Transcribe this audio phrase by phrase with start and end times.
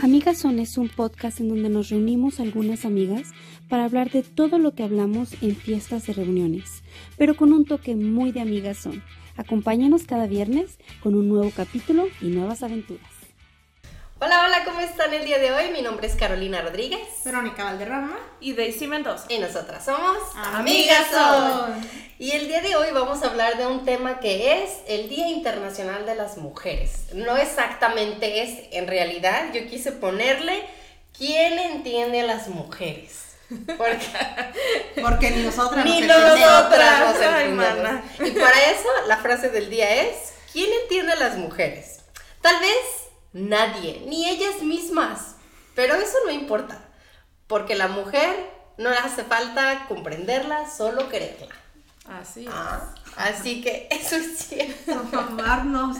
[0.00, 3.32] Amigas Son es un podcast en donde nos reunimos algunas amigas
[3.68, 6.84] para hablar de todo lo que hablamos en fiestas y reuniones,
[7.16, 9.02] pero con un toque muy de Amigas Son.
[9.36, 13.17] Acompáñanos cada viernes con un nuevo capítulo y nuevas aventuras.
[14.20, 15.70] Hola, hola, ¿cómo están el día de hoy?
[15.70, 17.06] Mi nombre es Carolina Rodríguez.
[17.24, 18.18] Verónica Valderrama.
[18.40, 19.26] Y Daisy Mendoza.
[19.28, 21.88] Y nosotras somos Amigas Son.
[22.18, 25.28] Y el día de hoy vamos a hablar de un tema que es el Día
[25.28, 27.04] Internacional de las Mujeres.
[27.12, 30.64] No exactamente es, en realidad yo quise ponerle
[31.16, 33.36] ¿Quién entiende a las mujeres?
[33.76, 34.06] Porque,
[35.00, 36.50] Porque ni nosotras ni nos entendemos.
[36.50, 37.50] nosotras
[38.18, 38.28] nos.
[38.28, 42.00] Y para eso la frase del día es ¿Quién entiende a las mujeres?
[42.40, 42.97] Tal vez
[43.32, 45.36] nadie, ni ellas mismas.
[45.74, 46.80] Pero eso no importa,
[47.46, 48.34] porque la mujer
[48.78, 51.48] no le hace falta comprenderla, solo quererla.
[52.06, 52.50] Así es.
[52.52, 54.92] Ah, así que eso es cierto.
[55.18, 55.98] Amarnos.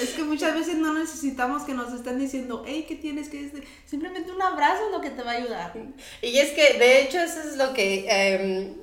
[0.00, 3.66] Es que muchas veces no necesitamos que nos estén diciendo, hey, ¿qué tienes que decir?
[3.86, 5.72] Simplemente un abrazo es lo que te va a ayudar.
[6.20, 8.74] Y es que de hecho eso es lo que eh,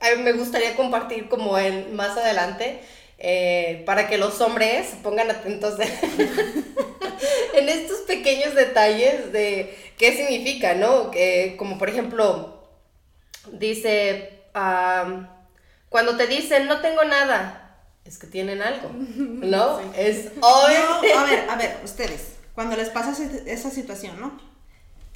[0.00, 2.80] a- me gustaría compartir como en más adelante.
[3.20, 5.84] Eh, para que los hombres se pongan atentos de-
[7.54, 11.10] en estos pequeños detalles de qué significa, ¿no?
[11.10, 12.68] Que, como por ejemplo,
[13.52, 14.40] dice,
[15.88, 19.80] cuando te dicen no tengo nada, es que tienen algo, ¿no?
[19.96, 20.72] Es hoy.
[20.74, 23.14] Yo, a ver, a ver, ustedes, cuando les pasa
[23.46, 24.40] esa situación, ¿no?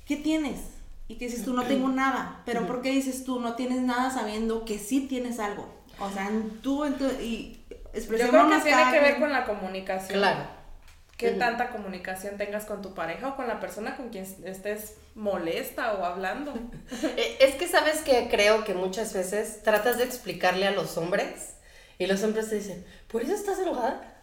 [0.06, 0.60] ¿Qué tienes?
[1.08, 2.42] Y que dices tú, no tengo nada.
[2.46, 5.68] Pero ¿por qué dices tú, no tienes nada sabiendo que sí tienes algo?
[5.98, 6.30] O sea,
[6.62, 7.63] tú, en tu, y
[7.94, 10.18] Yo creo que tiene que ver con la comunicación.
[10.18, 10.64] Claro.
[11.16, 15.94] Qué tanta comunicación tengas con tu pareja o con la persona con quien estés molesta
[15.94, 16.52] o hablando.
[17.16, 21.54] Eh, Es que sabes que creo que muchas veces tratas de explicarle a los hombres
[21.98, 24.13] y los hombres te dicen, ¿por eso estás enojada?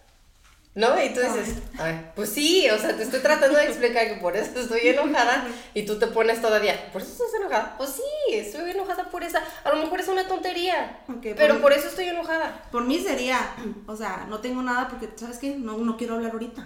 [0.74, 0.88] ¿No?
[1.04, 4.38] Y tú dices, Ay, pues sí, o sea, te estoy tratando de explicar que por
[4.38, 7.76] eso estoy enojada y tú te pones todavía, ¿por eso estás enojada?
[7.78, 11.02] Pues sí, estoy enojada por esa, a lo mejor es una tontería,
[11.36, 12.64] pero por- por eso estoy enojada.
[12.72, 13.38] Por mí sería,
[13.86, 15.58] o sea, no tengo nada porque, ¿sabes qué?
[15.58, 16.66] No, no quiero hablar ahorita.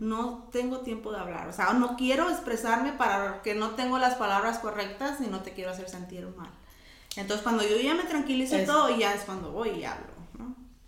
[0.00, 1.46] No tengo tiempo de hablar.
[1.48, 5.52] O sea, no quiero expresarme para que no tengo las palabras correctas y no te
[5.52, 6.48] quiero hacer sentir mal.
[7.16, 10.13] Entonces, cuando yo ya me tranquilizo Es- todo, ya es cuando voy y hablo.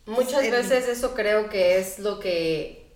[0.06, 2.92] Muchas Es- veces eso creo que es lo que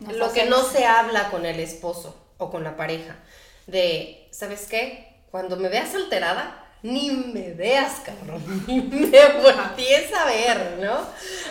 [0.00, 3.16] Nos lo que no se habla con el esposo o con la pareja.
[3.66, 5.20] De, ¿sabes qué?
[5.30, 8.42] Cuando me veas alterada, ni me veas, cabrón.
[8.66, 11.00] Ni me voltees a ver, ¿no?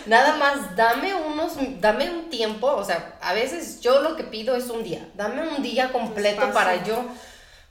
[0.06, 2.66] Nada más dame unos, dame un tiempo.
[2.68, 5.06] O sea, a veces yo lo que pido es un día.
[5.14, 6.54] Dame un día completo Espacio.
[6.54, 7.04] para yo.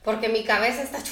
[0.04, 0.98] Porque mi cabeza está.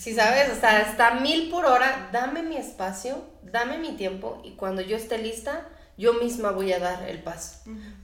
[0.00, 2.08] Si sabes, o sea, está mil por hora.
[2.12, 4.40] Dame mi espacio, dame mi tiempo.
[4.44, 7.60] Y cuando yo esté lista, yo misma voy a dar el paso.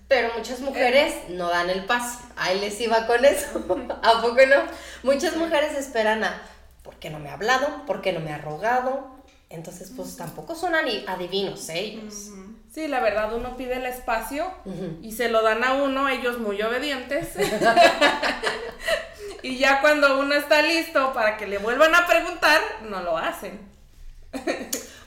[0.08, 2.20] Pero muchas mujeres no dan el paso.
[2.36, 3.58] Ahí les iba con eso.
[4.02, 4.62] ¿A poco no?
[5.02, 6.42] Muchas mujeres esperan a,
[6.82, 7.86] ¿por qué no me ha hablado?
[7.86, 9.16] ¿Por qué no me ha rogado?
[9.48, 12.30] Entonces, pues tampoco son adivinos ellos.
[12.72, 14.52] Sí, la verdad, uno pide el espacio
[15.00, 17.30] y se lo dan a uno, ellos muy obedientes.
[19.42, 22.60] y ya cuando uno está listo para que le vuelvan a preguntar,
[22.91, 23.60] no lo hacen.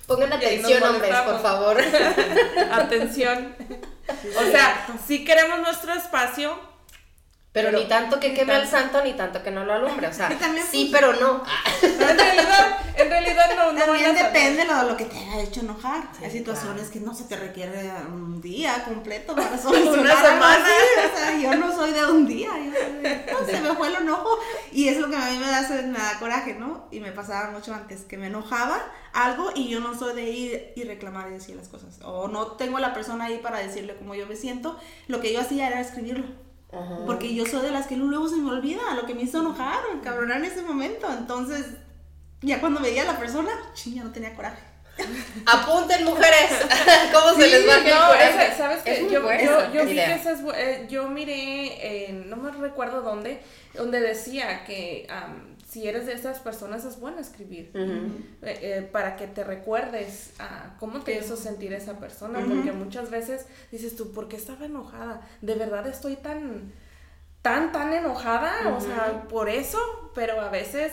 [0.10, 1.78] Pongan atención, hombres, por favor.
[2.72, 3.56] Atención.
[4.36, 6.60] O sea, sí queremos nuestro espacio,
[7.52, 8.78] Pero, Pero- ni tanto que ni queme al tanto.
[8.78, 10.06] santo, ni tanto que no lo alumbre.
[10.08, 10.30] O sea,
[10.72, 11.44] sí, pues, pero no.
[11.82, 15.62] pero en realidad, en realidad no, no También depende lo, lo que te haya hecho
[15.62, 16.04] enojar.
[16.24, 16.92] Hay situaciones claro.
[16.94, 20.64] que no se te requiere un día completo para solucionar Una semana.
[20.64, 21.12] así.
[21.12, 22.50] O sea, yo no soy de un día.
[22.50, 24.30] yo soy de, "No, se me fue el enojo.
[24.72, 26.88] Y es lo que a mí me da, me da coraje, ¿no?
[26.92, 28.80] Y me pasaba mucho antes, que me enojaba
[29.12, 31.98] algo y yo no soy de ir y reclamar y decir las cosas.
[32.04, 34.78] O no tengo la persona ahí para decirle cómo yo me siento.
[35.08, 36.28] Lo que yo hacía era escribirlo.
[36.72, 36.98] Ajá.
[37.06, 39.80] Porque yo soy de las que luego se me olvida lo que me hizo enojar
[39.86, 41.08] o encabronar en ese momento.
[41.12, 41.66] Entonces,
[42.42, 44.62] ya cuando veía a la persona, ching, ya no tenía coraje.
[45.46, 46.52] Apunten, mujeres.
[47.14, 48.48] ¿Cómo se Sí, les el no, coraje?
[48.48, 49.04] ese- ¿sabes Es qué?
[49.04, 50.06] muy Yo, yo, yo vi idea.
[50.08, 53.42] que esa es bu- eh, yo miré, en- no me recuerdo dónde,
[53.74, 55.08] donde decía que
[55.70, 57.72] si eres de esas personas es bueno escribir.
[57.76, 63.12] Eh, eh, para que te recuerdes a cómo te hizo sentir esa persona, porque muchas
[63.12, 65.22] veces dices tú, ¿por qué estaba enojada?
[65.42, 66.74] ¿De verdad estoy tan,
[67.44, 68.76] tan, tan enojada?
[68.76, 69.78] O sea, por eso,
[70.16, 70.92] pero a veces,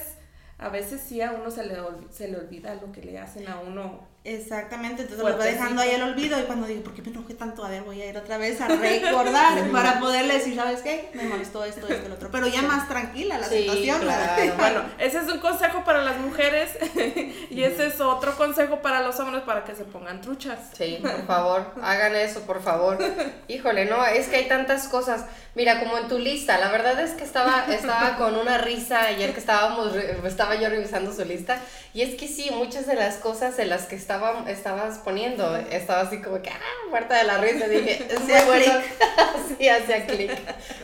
[0.59, 1.77] a veces sí a uno se le,
[2.11, 5.91] se le olvida lo que le hacen a uno Exactamente, entonces lo va dejando ahí
[5.91, 7.65] el olvido y cuando digo, ¿por qué me enojé tanto?
[7.65, 11.11] A ver, voy a ir otra vez a recordar para poderle decir, ¿sabes qué?
[11.15, 12.29] Me molestó esto, esto, el otro.
[12.33, 14.01] Pero ya más tranquila la situación.
[14.57, 16.71] Bueno, ese es un consejo para las mujeres
[17.51, 20.59] y ese es otro consejo para los hombres para que se pongan truchas.
[20.77, 22.99] Sí, por favor, hagan eso, por favor.
[23.47, 25.25] Híjole, no, es que hay tantas cosas.
[25.55, 29.33] Mira, como en tu lista, la verdad es que estaba, estaba con una risa ayer
[29.33, 29.95] que estábamos,
[30.25, 31.59] estaba yo revisando su lista,
[31.95, 34.16] y es que sí, muchas de las cosas en las que estaba,
[34.47, 38.73] estabas poniendo, estaba así como que, ah, muerta de la risa, dije, muy bueno.
[39.59, 40.33] sí, hacía clic.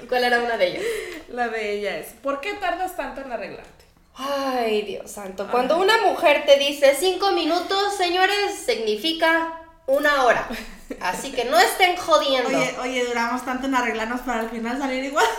[0.08, 0.82] ¿Cuál era una de ellas?
[1.28, 3.70] La de ella es, ¿por qué tardas tanto en arreglarte?
[4.14, 5.48] Ay, Dios santo.
[5.50, 10.48] Cuando una mujer te dice cinco minutos, señores, significa una hora.
[11.00, 12.48] Así que no estén jodiendo.
[12.48, 15.26] Oye, oye, duramos tanto en arreglarnos para al final salir igual.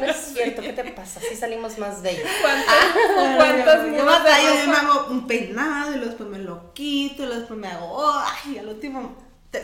[0.00, 1.20] No es cierto, ¿qué te pasa?
[1.20, 2.26] Sí salimos más bellos.
[2.40, 7.26] ¿Cuántas, ah, ¿cuántas yo, yo, me hago un peinado y después me lo quito y
[7.26, 9.14] después me hago, ay, al último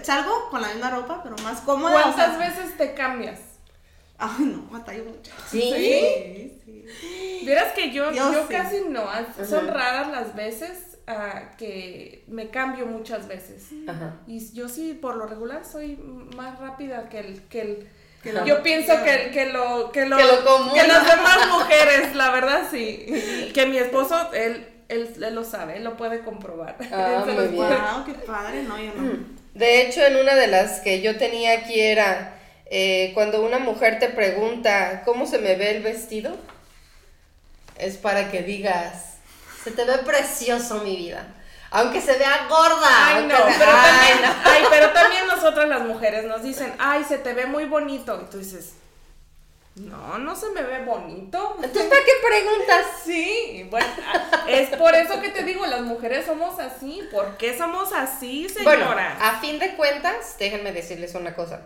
[0.03, 1.93] salgo con la misma ropa, pero más cómoda.
[1.93, 3.41] ¿Cuántas veces te cambias?
[4.19, 5.33] Ay, no, batallo mucho.
[5.49, 5.61] ¿Sí?
[5.61, 7.43] Sí, sí.
[7.45, 9.07] Vieras que yo, yo, casi no,
[9.49, 10.88] son raras las veces
[11.57, 13.69] que me cambio muchas veces.
[14.27, 15.97] Y yo sí, por lo regular, soy
[16.37, 17.43] más rápida que el...
[17.49, 17.89] Que el
[18.45, 23.51] yo pienso que, que, lo, que, lo, que, las demás mujeres, la verdad sí.
[23.55, 26.77] Que mi esposo, él, él, lo sabe, él lo puede comprobar.
[26.93, 29.39] Ah, wow, qué padre, no, yo no.
[29.55, 32.35] De hecho, en una de las que yo tenía aquí era,
[32.67, 36.37] eh, cuando una mujer te pregunta, ¿cómo se me ve el vestido?
[37.79, 39.18] Es para que digas,
[39.63, 41.27] se te ve precioso, mi vida.
[41.71, 43.07] Aunque se vea gorda.
[43.07, 47.35] Ay, no, pero, también, ay, pero también nosotras las mujeres nos dicen, ay, se te
[47.35, 48.19] ve muy bonito.
[48.23, 48.73] Y tú dices,
[49.75, 51.57] no, no se me ve bonito.
[51.63, 52.87] Entonces, ¿para qué preguntas?
[53.05, 53.87] Sí, bueno,
[54.49, 57.07] es por eso que te digo, las mujeres somos así.
[57.13, 58.87] ¿Por qué somos así, señora?
[58.87, 61.61] Bueno, a fin de cuentas, déjenme decirles una cosa.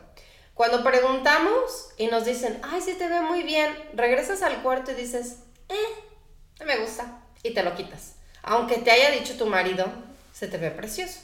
[0.55, 4.95] Cuando preguntamos y nos dicen, ay, se te ve muy bien, regresas al cuarto y
[4.95, 5.37] dices,
[5.69, 5.75] eh,
[6.59, 8.15] no me gusta y te lo quitas.
[8.43, 9.87] Aunque te haya dicho tu marido,
[10.33, 11.21] se te ve precioso.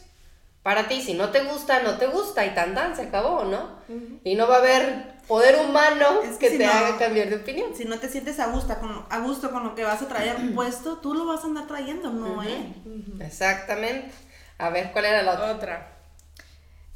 [0.62, 3.78] Para ti, si no te gusta, no te gusta y tan tan, se acabó, ¿no?
[4.24, 7.74] Y no va a haber poder humano que, te haga cambiar de opinión.
[7.74, 10.36] Si no te sientes a gusto, con, a gusto con lo que vas a traer
[10.54, 12.42] puesto, tú lo vas a andar trayendo, ¿no?
[12.42, 12.74] eh?
[13.20, 14.12] Exactamente.
[14.58, 15.52] A ver, ¿cuál era la otra?
[15.52, 15.92] Otra.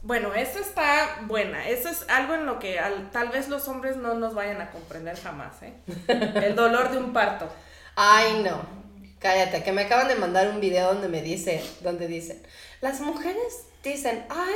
[0.02, 1.68] Bueno, esta está buena.
[1.68, 2.80] Eso es algo en lo que
[3.12, 5.74] tal vez los hombres no nos vayan a comprender jamás, ¿eh?
[6.08, 7.48] El dolor de un parto.
[7.94, 8.81] Ay, no.
[9.22, 12.42] Cállate, que me acaban de mandar un video donde me dice, donde dicen,
[12.80, 14.54] las mujeres dicen, ay,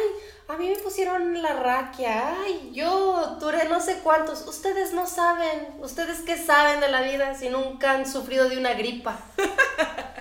[0.48, 5.68] a mí me pusieron la raquia, ay, yo duré no sé cuántos, ustedes no saben,
[5.78, 9.20] ustedes qué saben de la vida si nunca han sufrido de una gripa.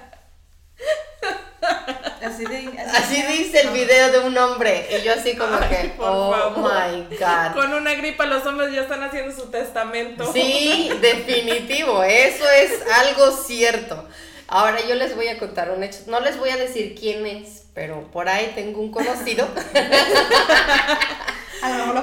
[2.25, 4.87] Así, dice el video de un hombre.
[4.89, 7.53] Y yo así como que, oh my God.
[7.53, 10.31] Con una gripa los hombres ya están haciendo su testamento.
[10.33, 12.03] Sí, definitivo.
[12.03, 14.07] Eso es algo cierto.
[14.47, 15.99] Ahora yo les voy a contar un hecho.
[16.07, 19.47] No les voy a decir quién es, pero por ahí tengo un conocido.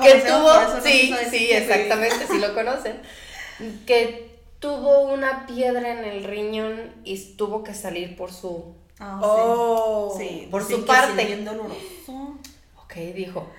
[0.02, 3.00] que tuvo, sí, sí, exactamente, sí lo conocen.
[3.86, 8.74] Que tuvo una piedra en el riñón y tuvo que salir por su
[9.04, 10.46] Ah, oh, sí.
[10.50, 11.24] por su parte.
[11.24, 12.38] Bien doloroso.
[12.84, 13.50] Ok, dijo,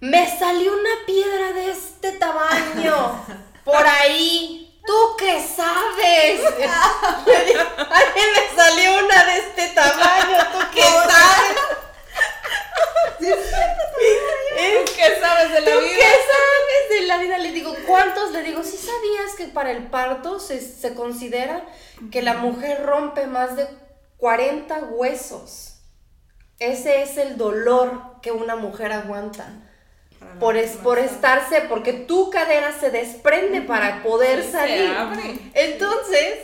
[0.00, 3.24] me salió una piedra de este tamaño
[3.64, 4.58] por ahí.
[4.84, 6.40] ¿Tú qué sabes?
[6.68, 10.38] A mí me salió una de este tamaño.
[10.52, 11.56] ¿Tú qué sabes?
[14.96, 15.96] ¿Qué sabes de la ¿Tú vida?
[15.96, 17.38] ¿Qué sabes de la vida?
[17.38, 18.32] Le digo, ¿cuántos?
[18.32, 21.64] Le digo, ¿sí sabías que para el parto se, se considera
[22.10, 23.66] que la mujer rompe más de
[24.18, 25.80] 40 huesos.
[26.58, 29.46] Ese es el dolor que una mujer aguanta.
[30.38, 34.90] Por, es, por estarse, porque tu cadera se desprende para poder salir.
[35.54, 36.38] Entonces,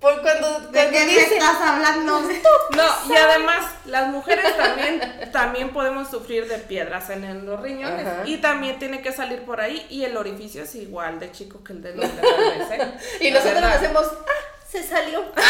[0.00, 2.22] por cuando, ¿De qué estás hablando?
[2.22, 8.06] No, y además, las mujeres también, también podemos sufrir de piedras en los riñones.
[8.24, 9.86] Y también tiene que salir por ahí.
[9.90, 12.04] Y el orificio es igual de chico que el de los.
[12.06, 12.98] ¿eh?
[13.20, 14.06] y nosotros hacemos.
[14.26, 14.50] ¡Ah!
[14.70, 15.20] se salió.
[15.34, 15.44] ¡Ay!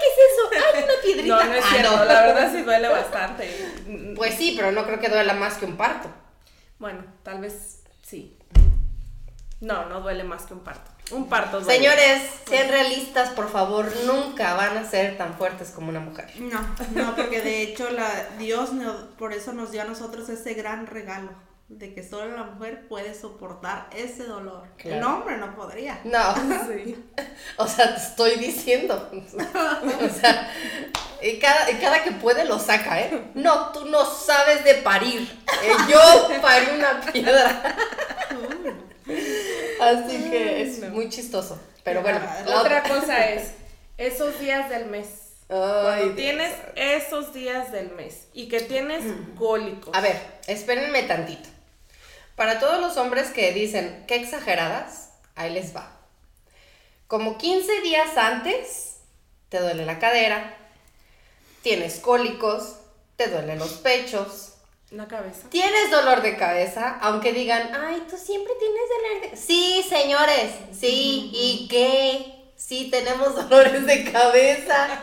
[0.00, 0.50] ¿qué es eso?
[0.52, 1.36] ¡Ay, una piedrita!
[1.36, 4.14] No, no es ah, cierto, la verdad sí duele bastante.
[4.16, 6.08] Pues sí, pero no creo que duela más que un parto.
[6.78, 8.36] Bueno, tal vez sí.
[9.60, 10.90] No, no duele más que un parto.
[11.10, 11.76] Un parto duele.
[11.76, 16.30] Señores, sean realistas, por favor, nunca van a ser tan fuertes como una mujer.
[16.38, 16.60] No,
[16.94, 18.70] no, porque de hecho la, Dios
[19.18, 21.30] por eso nos dio a nosotros ese gran regalo
[21.68, 24.66] de que solo la mujer puede soportar ese dolor.
[24.78, 26.00] El hombre no podría.
[26.04, 26.34] No.
[26.66, 26.96] Sí.
[27.56, 29.10] O sea, te estoy diciendo.
[29.12, 30.50] o sea,
[31.22, 33.30] Y cada, y cada que puede lo saca, ¿eh?
[33.34, 35.22] No, tú no sabes de parir.
[35.62, 37.76] Eh, yo parí una piedra.
[39.80, 41.60] Así que es muy chistoso.
[41.84, 43.52] Pero bueno, la Otra cosa es,
[43.96, 45.06] esos días del mes.
[45.48, 46.16] Ay, Cuando Dios.
[46.16, 49.02] tienes esos días del mes y que tienes
[49.36, 49.94] cólicos.
[49.94, 51.48] A ver, espérenme tantito.
[52.36, 55.90] Para todos los hombres que dicen, qué exageradas, ahí les va.
[57.08, 58.98] Como 15 días antes,
[59.48, 60.56] te duele la cadera,
[61.62, 62.76] tienes cólicos,
[63.16, 64.49] te duelen los pechos,
[64.90, 65.48] La cabeza.
[65.50, 71.30] tienes dolor de cabeza, aunque digan, ay, tú siempre tienes dolor de Sí, señores, sí,
[71.32, 72.34] ¿y qué?
[72.56, 75.00] Sí, tenemos dolores de cabeza.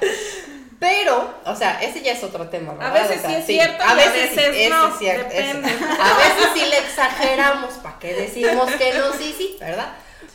[0.80, 2.94] Pero, o sea, ese ya es otro tema, ¿verdad?
[2.94, 5.42] veces O sea, sí es cierto a a veces, sí, veces no, es cierto, ese-
[5.42, 5.70] depende.
[6.00, 9.12] A veces sí le exageramos, ¿para qué decimos que no?
[9.14, 9.94] Sí, sí, ¿verdad?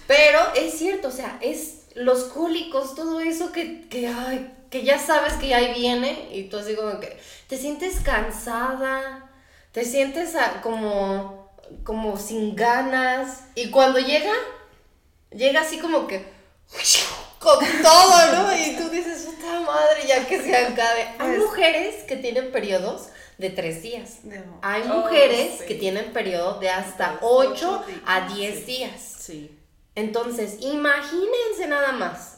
[0.09, 4.99] Pero es cierto, o sea, es los cólicos, todo eso que, que, ay, que ya
[4.99, 7.17] sabes que ahí viene y tú así como que
[7.47, 9.31] te sientes cansada,
[9.73, 11.50] te sientes como,
[11.85, 14.33] como sin ganas y cuando llega,
[15.31, 16.25] llega así como que
[17.38, 18.57] con todo, ¿no?
[18.57, 21.02] Y tú dices, puta madre, ya que se acabe.
[21.19, 24.19] Hay Pues- mujeres que tienen periodos de tres días.
[24.25, 24.61] No.
[24.62, 25.64] Hay Oh, mujeres sí.
[25.67, 28.64] que tienen periodo de hasta Ocho 8 días, a 10 sí.
[28.64, 29.00] días.
[29.19, 29.59] Sí.
[29.95, 32.37] Entonces, imagínense nada más.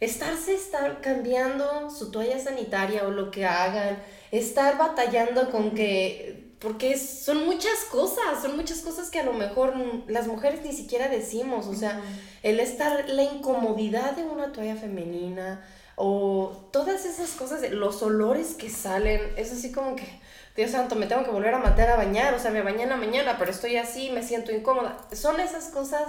[0.00, 6.98] Estarse estar cambiando su toalla sanitaria o lo que hagan, estar batallando con que porque
[6.98, 9.74] son muchas cosas, son muchas cosas que a lo mejor
[10.08, 12.00] las mujeres ni siquiera decimos, o sea,
[12.42, 18.70] el estar la incomodidad de una toalla femenina o todas esas cosas, los olores que
[18.70, 20.06] salen, es así como que
[20.56, 22.88] Dios santo, me tengo que volver a matar a bañar, o sea, me bañé en
[22.88, 24.98] la mañana, pero estoy así, me siento incómoda.
[25.12, 26.08] Son esas cosas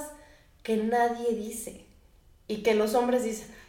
[0.63, 1.86] que nadie dice
[2.48, 3.68] y que los hombres dicen, "Ay,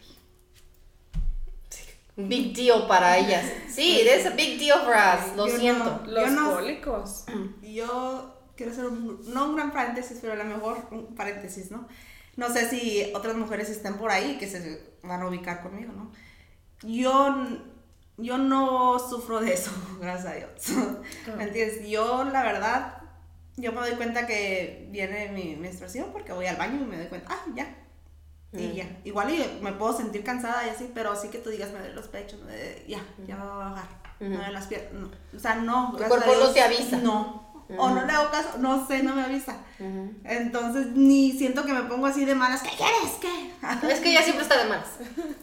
[2.15, 3.45] big deal para ellas.
[3.69, 6.01] Sí, it is a big deal for us, lo Yo no- siento.
[6.07, 7.25] Los Yo no- cólicos.
[7.61, 11.87] Yo quiero hacer un, no un gran paréntesis, pero a lo mejor un paréntesis, ¿no?
[12.37, 16.11] No sé si otras mujeres están por ahí que se van a ubicar conmigo, ¿no?
[16.83, 17.35] Yo,
[18.17, 20.51] yo no sufro de eso, gracias a Dios.
[21.37, 21.87] ¿Me entiendes?
[21.89, 22.97] Yo, la verdad,
[23.57, 27.07] yo me doy cuenta que viene mi menstruación porque voy al baño y me doy
[27.07, 27.75] cuenta, ah, ya.
[28.53, 28.73] Y Mm.
[28.73, 28.97] ya.
[29.05, 31.95] Igual y me puedo sentir cansada y así, pero así que tú digas, me duelen
[31.95, 33.87] los pechos, me ya, ya me va a bajar.
[34.19, 34.35] Me Ujú.
[34.35, 34.91] duelen las piernas.
[34.93, 35.09] no.
[35.35, 35.93] O sea, no.
[35.97, 36.97] Tu a cuerpo no te avisa.
[36.97, 37.49] No.
[37.77, 39.55] O no le hago caso, no sé, no me avisa.
[40.25, 42.61] Entonces, ni siento que me pongo así de malas.
[42.61, 43.17] ¿Qué quieres?
[43.21, 43.53] ¿Qué?
[43.93, 44.85] Es que ella siempre está de más.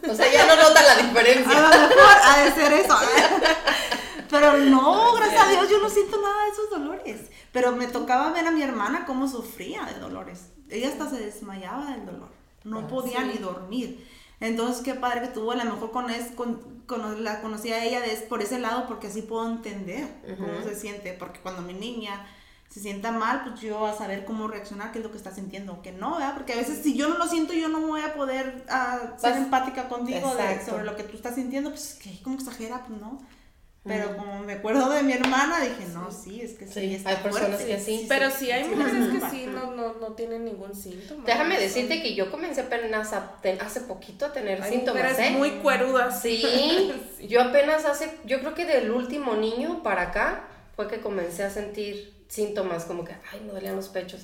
[0.07, 1.51] O sea, ya no nota la A diferencia.
[1.61, 2.95] lo mejor ha de ser eso.
[4.29, 7.21] Pero no, gracias a Dios, yo no siento nada de esos dolores.
[7.51, 10.51] Pero me tocaba ver a mi hermana cómo sufría de dolores.
[10.69, 12.29] Ella hasta se desmayaba del dolor.
[12.63, 13.27] No Ah, podía sí.
[13.33, 14.07] ni dormir.
[14.39, 15.51] Entonces, qué padre que tuvo.
[15.51, 18.87] A lo mejor con, es, con, con- la conocí a ella de, por ese lado,
[18.87, 21.13] porque así puedo entender cómo se siente.
[21.13, 22.25] Porque cuando mi niña
[22.69, 25.73] se sienta mal, pues yo a saber cómo reaccionar, qué es lo que está sintiendo
[25.73, 26.35] o qué no, ¿verdad?
[26.35, 29.37] Porque a veces si yo no lo siento, yo no voy a poder ah, ser
[29.37, 33.19] empática contigo de- sobre lo que tú estás sintiendo, pues que como exagera, pues no.
[33.89, 37.09] Pero como me acuerdo de mi hermana, dije, no, sí, es que sí, Sí, está
[37.09, 38.05] hay personas fuerte, que así.
[38.07, 39.27] Pero sí hay sí, mujeres que sí.
[39.31, 41.23] sí no, no, no tienen ningún síntoma.
[41.25, 45.31] Déjame decirte que yo comencé apenas a ten- hace poquito a tener Hay síntomas, ¿eh?
[45.31, 46.21] muy cuerudas.
[46.29, 46.91] Sí,
[47.27, 51.49] yo apenas hace, yo creo que del último niño para acá fue que comencé a
[51.49, 54.21] sentir síntomas como que, ay, me dolían los pechos,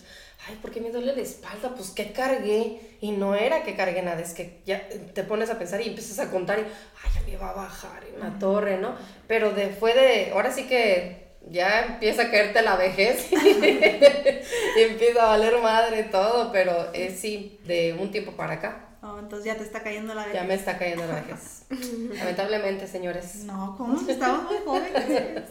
[0.48, 1.74] ay, ¿por qué me duele la espalda?
[1.76, 5.58] Pues que cargué y no era que cargué nada, es que ya te pones a
[5.58, 8.78] pensar y empiezas a contar y, ay, ya me va a bajar en la torre,
[8.78, 8.96] ¿no?
[9.28, 15.24] Pero de, fue de, ahora sí que ya empieza a caerte la vejez y empieza
[15.24, 18.85] a valer madre todo, pero es sí, de un tiempo para acá.
[19.16, 20.48] No, entonces ya te está cayendo la Ya vejez.
[20.48, 21.64] me está cayendo la vejez.
[22.20, 23.36] Lamentablemente, señores.
[23.46, 23.98] No, ¿cómo?
[24.10, 25.44] Estamos muy jóvenes.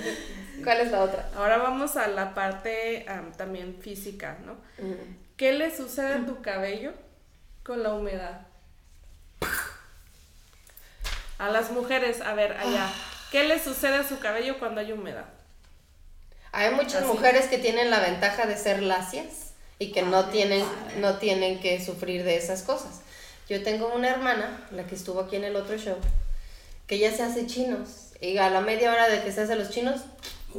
[0.64, 1.28] ¿Cuál es la otra?
[1.36, 4.56] Ahora vamos a la parte am, también física, ¿no?
[5.36, 6.92] ¿Qué le sucede a tu cabello
[7.62, 8.46] con la humedad?
[11.38, 12.90] A las mujeres, a ver, allá.
[13.30, 15.26] ¿Qué le sucede a su cabello cuando hay humedad?
[16.52, 17.06] Hay muchas Así.
[17.06, 19.51] mujeres que tienen la ventaja de ser lacias
[19.82, 20.64] y que no tienen,
[21.00, 23.00] no tienen que sufrir de esas cosas.
[23.48, 25.96] Yo tengo una hermana, la que estuvo aquí en el otro show,
[26.86, 27.88] que ella se hace chinos
[28.20, 30.02] y a la media hora de que se hace los chinos,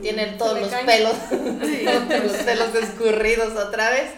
[0.01, 0.85] tiene todos le los caen.
[0.85, 4.09] pelos, todos los pelos escurridos otra vez.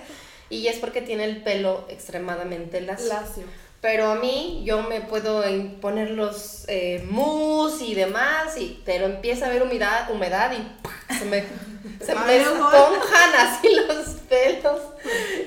[0.50, 3.08] Y es porque tiene el pelo extremadamente lacio.
[3.08, 3.44] Lacio.
[3.88, 5.44] Pero a mí yo me puedo
[5.80, 11.26] poner los eh, mousse y demás, y, pero empieza a haber humedad, humedad y se
[11.26, 11.44] me,
[12.04, 14.82] se me esponjan así los pelos.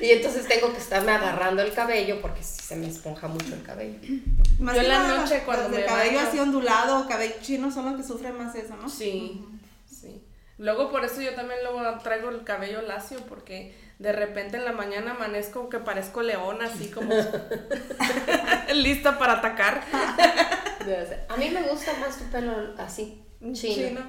[0.00, 3.62] Y entonces tengo que estarme agarrando el cabello porque si se me esponja mucho el
[3.64, 3.99] cabello.
[4.61, 7.87] Más Yo en la noche las- cuando me cabello baño- así ondulado cabello chino son
[7.87, 8.88] los que sufren más eso, ¿no?
[8.88, 9.45] Sí,
[9.88, 10.23] sí.
[10.59, 14.72] Luego por eso yo también luego traigo el cabello lacio porque de repente en la
[14.72, 17.12] mañana amanezco que parezco león así como
[18.74, 19.82] lista para atacar.
[21.28, 23.88] A mí me gusta más tu pelo así, chino.
[23.88, 24.00] Chino.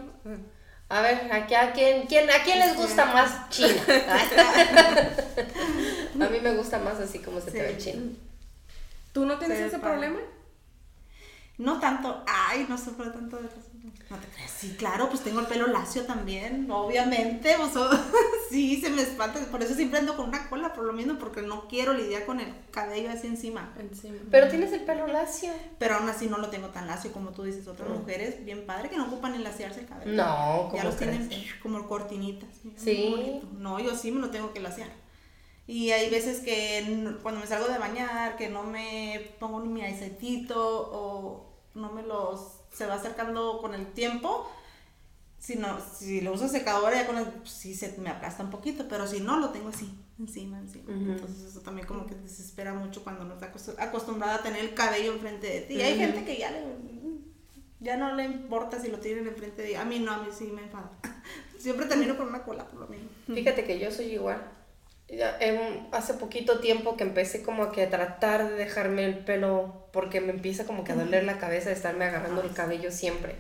[0.89, 3.81] A ver, ¿a, qué- a quién, quién- ¿a quién les gusta más chino?
[6.25, 8.11] a mí me gusta más así como se te ve chino.
[9.13, 9.91] ¿Tú no tienes Sí, ese padre.
[9.93, 10.19] problema?
[11.59, 13.57] No tanto, ay, no sufro tanto de eso.
[14.09, 17.71] No te creas, sí, claro, pues tengo el pelo lacio también, obviamente, pues,
[18.49, 21.43] sí, se me espanta, por eso siempre ando con una cola, por lo mismo, porque
[21.43, 23.71] no quiero lidiar con el cabello así encima.
[23.77, 24.17] Encima.
[24.31, 25.51] Pero tienes el pelo lacio.
[25.77, 28.89] Pero aún así no lo tengo tan lacio como tú dices, otras mujeres, bien padre,
[28.89, 30.13] que no ocupan ni laciarse el cabello.
[30.13, 31.29] No, ¿cómo Ya los crees?
[31.29, 32.49] tienen como cortinitas.
[32.77, 33.41] Sí.
[33.59, 34.89] No, yo sí me lo tengo que laciar.
[35.67, 39.85] Y hay veces que cuando me salgo de bañar, que no me pongo ni mi
[39.85, 40.57] aceitito
[40.91, 42.61] o no me los...
[42.71, 44.49] se va acercando con el tiempo.
[45.39, 48.49] Si, no, si lo uso secadora ya con el, pues, sí se me aplasta un
[48.49, 50.91] poquito, pero si no lo tengo así, encima, encima.
[51.13, 54.73] Entonces eso también como que desespera mucho cuando no está acostu- acostumbrada a tener el
[54.73, 55.75] cabello enfrente de ti.
[55.75, 56.61] Y hay gente que ya le,
[57.79, 60.45] ya no le importa si lo tienen enfrente de A mí no, a mí sí
[60.53, 60.91] me enfada.
[61.57, 63.07] Siempre termino con una cola por lo mismo.
[63.27, 64.41] Fíjate que yo soy igual.
[65.11, 65.57] Ya, em,
[65.91, 70.31] hace poquito tiempo que empecé como que a tratar de dejarme el pelo porque me
[70.31, 73.33] empieza como que a doler la cabeza de estarme agarrando el cabello siempre.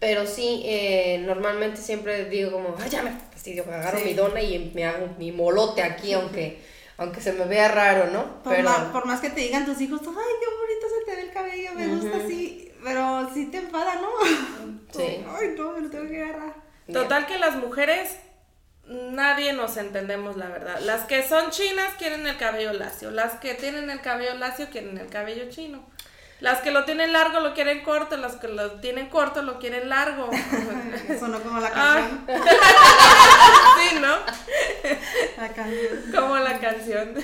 [0.00, 4.04] Pero sí, eh, normalmente siempre digo como, ay, ya me fastidio, me agarro Sí.
[4.06, 6.62] mi dona y me hago mi molote aquí, aunque,
[6.96, 8.42] aunque se me vea raro, ¿no?
[8.42, 11.16] Por, Pero ma- por más que te digan tus hijos, ay, qué bonito se te
[11.16, 12.24] ve el cabello, me gusta Ujú.
[12.26, 14.08] así, pero sí te enfada, ¿no?
[14.90, 15.22] Sí.
[15.28, 16.54] Ay, no, me lo tengo que agarrar.
[16.90, 18.16] Total que las mujeres
[19.12, 20.78] nadie nos entendemos la verdad.
[20.80, 24.98] Las que son chinas quieren el cabello lacio, las que tienen el cabello lacio quieren
[24.98, 25.82] el cabello chino.
[26.40, 29.88] Las que lo tienen largo lo quieren corto, las que lo tienen corto lo quieren
[29.88, 30.28] largo.
[31.20, 32.02] Sonó como la Ay.
[32.26, 32.42] canción.
[33.78, 34.16] sí, ¿no?
[35.40, 36.12] La canción.
[36.12, 37.14] Como la canción.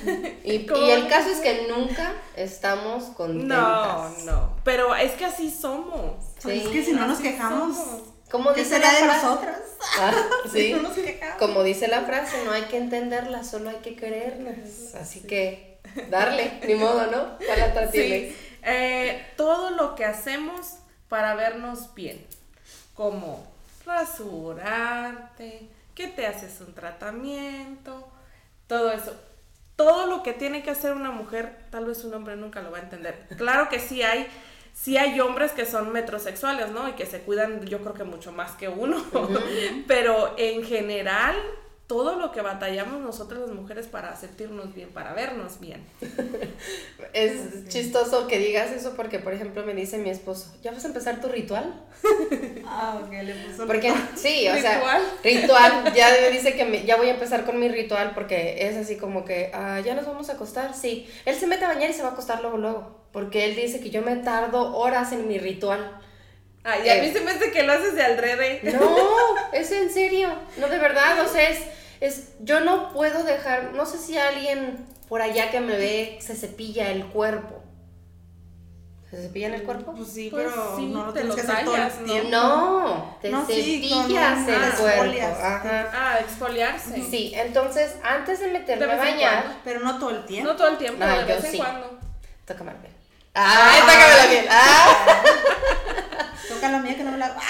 [0.45, 3.49] Y, Como y el caso es que nunca estamos contentas.
[3.49, 4.57] No, no.
[4.63, 6.25] Pero es que así somos.
[6.41, 6.67] Pues Sí.
[6.67, 8.03] es que si no nos quejamos, somos.
[8.31, 9.27] ¿Cómo ¿qué dice la de frase?
[9.27, 9.59] nosotras?
[9.99, 10.13] Ah,
[10.53, 10.75] sí.
[10.75, 10.91] no.
[11.39, 14.95] Como dice la frase, no hay que entenderla, solo hay que quererlas.
[14.95, 15.81] Así que
[16.11, 17.39] darle, ni modo, ¿no?
[17.39, 18.37] ¿Cuál otra Sí.
[18.63, 20.75] Eh, todo lo que hacemos
[21.09, 22.27] para vernos bien,
[22.95, 23.47] como
[23.87, 28.09] rasurarte, que te haces un tratamiento,
[28.67, 29.15] todo eso.
[29.77, 32.79] Todo lo que tiene que hacer una mujer, tal vez un hombre nunca lo va
[32.79, 33.27] a entender.
[33.37, 34.27] Claro que sí hay,
[34.81, 36.89] sí hay hombres que son metrosexuales, ¿no?
[36.89, 39.05] Y que se cuidan, yo creo que mucho más que uno.
[39.87, 41.37] Pero en general,
[41.89, 45.85] todo lo que batallamos nosotras las mujeres para sentirnos bien, para vernos bien.
[47.15, 50.89] Es chistoso que digas eso porque, por ejemplo, me dice mi esposo, ¿ya vas a
[50.89, 51.75] empezar tu ritual?
[52.71, 55.03] Ah, ok, le puso Porque, sí, o sea, ¿Ritual?
[55.25, 58.77] ritual, ya me dice que me- ya voy a empezar con mi ritual porque es
[58.77, 61.09] así como que, ah, ya nos vamos a acostar, sí.
[61.25, 63.81] Él se mete a bañar y se va a acostar luego, luego, porque él dice
[63.81, 65.99] que yo me tardo horas en mi ritual.
[66.65, 67.13] Ay, y a mí Eh.
[67.13, 68.61] se me hace que lo haces de aldrede.
[68.81, 68.97] No,
[69.53, 71.61] es en serio, no de verdad, o sea, es,
[72.01, 76.35] es, yo no puedo dejar, no sé si alguien por allá que me ve se
[76.35, 77.63] cepilla el cuerpo.
[79.11, 79.95] ¿Se cepilla en el cuerpo?
[79.95, 82.29] Pues sí, Pues pero sí, no lo te tienes lo que hacer todo el tiempo.
[82.31, 84.87] No, te No, sí, cepillas el ah, cuerpo.
[84.87, 85.39] exfolias.
[85.41, 85.91] Ajá.
[85.95, 87.03] Ah, exfoliarse.
[87.11, 89.61] Sí, entonces antes de meterme De a bañar, cuando.
[89.65, 90.51] Pero no todo el tiempo.
[90.51, 91.57] No todo el tiempo, No, de yo vez en sí.
[91.57, 91.99] cuando.
[92.45, 92.93] tócame la piel.
[93.33, 94.47] ¡Ay, tócame la piel!
[94.51, 95.23] ¡Ah!
[96.49, 97.37] Toca la mía que no me la.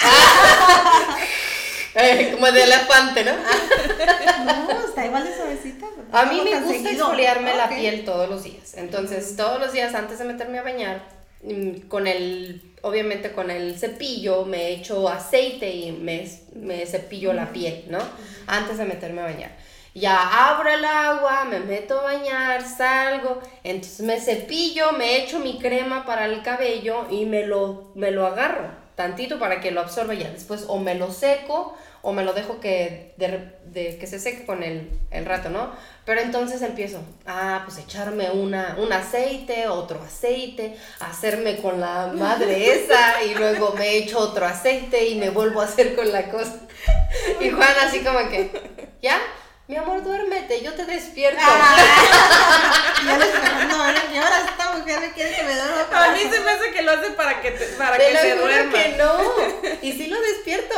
[1.94, 3.32] Eh, como de elefante, ¿no?
[4.44, 5.86] No, está igual de suavecita.
[6.12, 8.74] A mí me gusta exfoliarme la piel todos los días.
[8.74, 11.02] Entonces, todos los días antes de meterme a bañar,
[11.42, 17.52] mm, con el, obviamente con el cepillo, me echo aceite y me, me cepillo la
[17.52, 17.98] piel, ¿no?
[18.46, 19.56] Antes de meterme a bañar.
[19.94, 25.58] Ya abro el agua, me meto a bañar, salgo, entonces me cepillo, me echo mi
[25.58, 30.12] crema para el cabello y me lo, me lo agarro tantito para que lo absorba
[30.12, 30.28] ya.
[30.30, 34.44] Después o me lo seco o me lo dejo que, de, de- que se seque
[34.44, 35.70] con el, el rato, ¿no?
[36.04, 42.72] Pero entonces empiezo, ah, pues echarme una, un aceite, otro aceite, hacerme con la madre
[42.74, 46.56] esa y luego me echo otro aceite y me vuelvo a hacer con la cosa.
[47.40, 48.50] Y Juan así como que,
[49.02, 49.18] ¿ya?
[49.68, 51.40] Mi amor, duérmete, yo te despierto.
[51.44, 51.76] Ah,
[52.96, 56.06] estoy dando, ahora, y ahora esta mujer me quiere que me duerma.
[56.06, 58.18] A mí se me hace que lo hace para que, te- para Te que lo
[58.18, 58.72] se juro duerma.
[58.72, 59.18] que no.
[59.82, 60.74] Y sí lo despierto.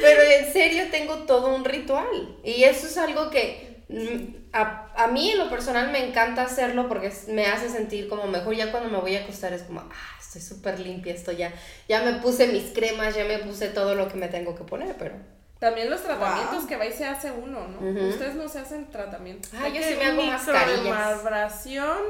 [0.00, 2.38] Pero en serio tengo todo un ritual.
[2.42, 6.88] Y eso es algo que mm, a, a mí en lo personal me encanta hacerlo
[6.88, 8.56] porque me hace sentir como mejor.
[8.56, 11.52] Ya cuando me voy a acostar es como, ah, estoy súper limpia, esto ya,
[11.88, 14.96] ya me puse mis cremas, ya me puse todo lo que me tengo que poner,
[14.98, 15.14] pero...
[15.62, 16.66] También los tratamientos Wow.
[16.66, 18.08] que va y se hace uno, ¿no?
[18.08, 19.48] Ustedes no se hacen tratamientos.
[19.54, 20.82] Ah, yo sí me hago mascarillas.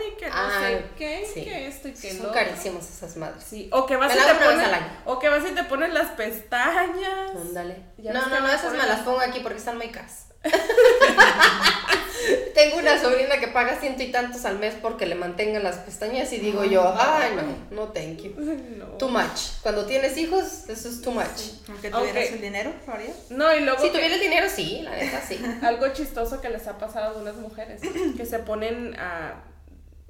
[0.01, 1.45] y que no Ah, sé qué, sí.
[1.45, 2.41] que esto y que Son lo otro.
[2.43, 3.45] carísimos esas madres.
[3.45, 4.87] Sí, o que vas Me y te pones, al año.
[5.05, 7.31] o que vas y te pones las pestañas.
[7.37, 7.77] Ándale.
[7.99, 10.29] No, no, no, esas me las pongo aquí porque están muy caras.
[12.55, 16.33] Tengo una sobrina que paga ciento y tantos al mes porque le mantengan las pestañas
[16.33, 17.31] y digo yo, ay
[17.71, 18.33] no, no thank you.
[18.73, 18.87] No.
[18.99, 19.61] Too much.
[19.63, 21.25] Cuando tienes hijos, eso es too much.
[21.69, 23.17] Aunque tuvieras el dinero, ¿lo harías?
[23.31, 25.41] No, y luego Si que- tuviera el dinero, sí, la neta sí.
[25.63, 27.81] algo chistoso que les ha pasado a algunas mujeres
[28.17, 29.45] que se ponen a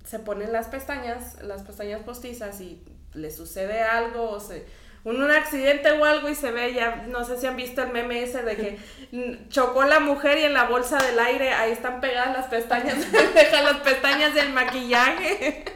[0.05, 2.83] se ponen las pestañas las pestañas postizas y
[3.15, 4.67] les sucede algo o se
[5.05, 7.91] un, un accidente o algo y se ve ya no sé si han visto el
[7.91, 8.79] meme ese de que
[9.51, 12.97] chocó la mujer y en la bolsa del aire ahí están pegadas las pestañas
[13.35, 15.65] deja las pestañas del maquillaje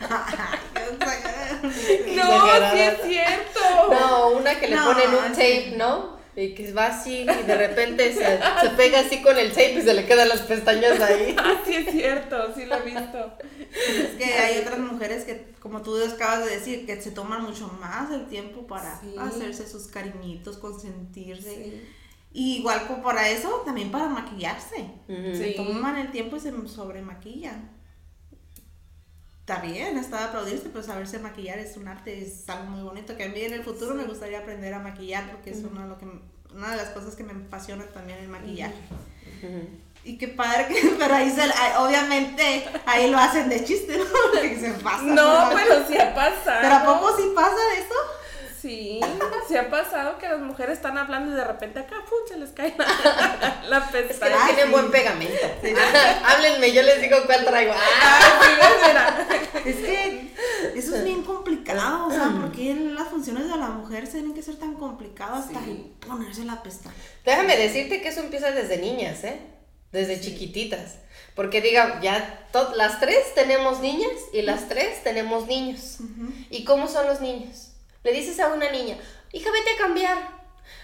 [2.14, 2.24] no
[2.72, 3.60] sí es cierto
[3.90, 5.40] No, una que le No, ponen un sí.
[5.40, 6.15] tape, ¿no?
[6.38, 9.82] Y que va así y de repente se, se pega así con el tape y
[9.82, 11.34] se le quedan las pestañas ahí.
[11.38, 13.32] ah sí es cierto sí lo he visto
[13.70, 17.68] Es que hay otras mujeres que, como tú acabas de decir, que se toman mucho
[17.80, 19.14] más el tiempo para Sí.
[19.18, 21.54] hacerse sus cariñitos, consentirse.
[21.54, 21.88] Sí.
[22.32, 24.90] Y igual como para eso, también para maquillarse.
[25.08, 25.54] Se Sí.
[25.56, 27.75] toman el tiempo y se sobremaquillan.
[29.48, 33.16] Está bien, está de aplaudirse, pero saberse maquillar es un arte, es algo muy bonito.
[33.16, 35.88] Que a mí en el futuro me gustaría aprender a maquillar porque es una de,
[35.88, 36.06] lo que,
[36.52, 38.74] una de las cosas que me apasiona también el maquillaje.
[40.02, 41.42] Y qué padre que, pero ahí se,
[41.78, 44.04] obviamente, ahí lo hacen de chiste, ¿no?
[44.32, 45.04] Porque se pasa.
[45.04, 47.94] no pero sí ha pasado Pero ¿a poco sí pasa eso?
[48.66, 49.00] Sí,
[49.46, 52.18] se ha pasado que las mujeres están hablando y de repente acá, ¡pum!
[52.26, 54.34] se les cae la, la Es que pestaña.
[54.40, 54.72] Ah, tienen sí.
[54.72, 55.46] buen pegamento.
[56.24, 57.72] Háblenme, yo les digo cuál traigo.
[57.74, 58.20] Ah,
[58.98, 59.26] Ah,
[59.62, 59.70] sí.
[59.70, 60.34] Es que
[60.74, 64.42] eso es bien complicado, o sea, ¿por qué las funciones de la mujer tienen que
[64.42, 65.60] ser tan complicadas hasta
[66.06, 66.94] ponerse la pestaña?
[67.24, 69.40] Déjame decirte que eso empieza desde niñas, ¿eh?
[69.92, 70.96] Desde chiquititas.
[71.34, 75.98] Porque diga, ya las tres tenemos niñas y las tres tenemos niños.
[76.50, 77.72] ¿Y cómo son los niños?
[78.06, 78.96] Le dices a una niña,
[79.32, 80.16] hija, vete a cambiar.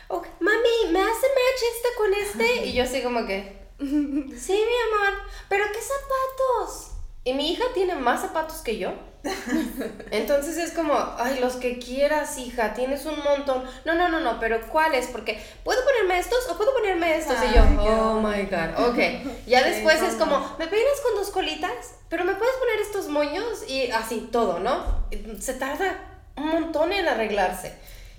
[0.09, 2.67] O, mami, ¿me hace match este con este?
[2.67, 6.91] Y yo así como que, sí, mi amor, pero ¿qué zapatos?
[7.23, 8.93] Y mi hija tiene más zapatos que yo.
[10.11, 13.63] Entonces es como, ay, los que quieras, hija, tienes un montón.
[13.85, 15.07] No, no, no, no, pero ¿cuáles?
[15.07, 17.37] Porque, ¿puedo ponerme estos o puedo ponerme estos?
[17.37, 18.99] y yo, Ay, oh my god, ok.
[19.47, 21.95] Ya después es como, ¿me peinas con dos colitas?
[22.09, 23.63] Pero ¿me puedes poner estos moños?
[23.69, 25.07] Y así, todo, ¿no?
[25.39, 27.77] Se tarda un montón en arreglarse.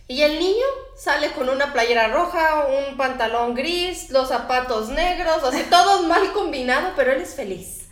[0.07, 0.65] Y el niño
[0.97, 6.91] sale con una playera roja, un pantalón gris, los zapatos negros, así todo mal combinado,
[6.95, 7.87] pero él es feliz.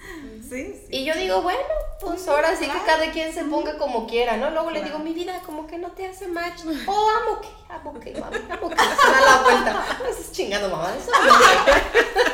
[0.47, 0.87] Sí, sí.
[0.89, 1.59] Y yo digo, bueno,
[2.01, 2.85] pues ahora sí que claro.
[2.85, 4.49] cada quien se ponga como quiera, ¿no?
[4.51, 6.63] Luego le digo, mi vida, como que no te hace match.
[6.87, 8.75] Oh, amo que, amo que, mami, amo que.
[8.75, 9.85] Se da la vuelta.
[9.99, 10.93] Pues es chingado, mamá.
[10.97, 12.30] Eso No,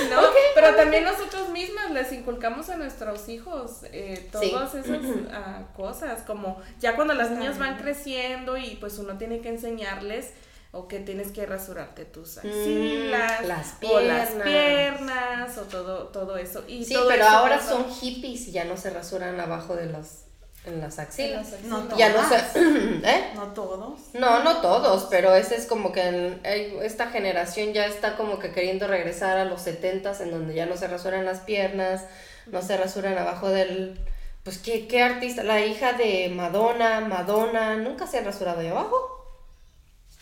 [0.54, 5.00] pero también nosotros mismas les inculcamos a nuestros hijos eh, todas esas
[5.32, 10.32] ah, cosas, como ya cuando las niñas van creciendo y pues uno tiene que enseñarles
[10.72, 14.46] o que tienes que rasurarte tus axilas, Mm, las o las piernas.
[14.46, 16.64] piernas, o todo, todo eso.
[16.68, 19.74] Y Sí, todo pero eso ahora pasa son hippies y ya no se rasuran abajo
[19.74, 20.25] de los,
[20.66, 21.50] en las axilas.
[21.50, 21.88] las axilas.
[21.88, 22.18] No Ya no
[23.04, 23.30] ¿eh?
[23.34, 24.00] No todos.
[24.14, 26.38] No, no todos, pero ese es como que
[26.82, 30.76] esta generación ya está como que queriendo regresar a los setentas en donde ya no
[30.76, 32.04] se rasuran las piernas,
[32.46, 33.98] no se rasuran abajo del...
[34.44, 35.42] Pues, ¿qué, qué artista?
[35.42, 39.24] La hija de Madonna, Madonna, nunca se ha rasurado ahí abajo.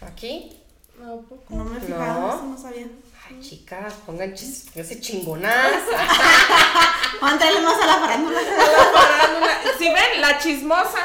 [0.01, 0.61] Aquí.
[1.03, 1.43] ¿A poco?
[1.51, 2.35] No me he fijado, No.
[2.35, 2.87] eso no sabía.
[3.41, 5.83] Chicas, pongan chis, ese chingonaz.
[7.21, 8.41] Mándale más a la farándula.
[8.41, 9.59] La farándula.
[9.79, 10.99] Si ven, la chismosa.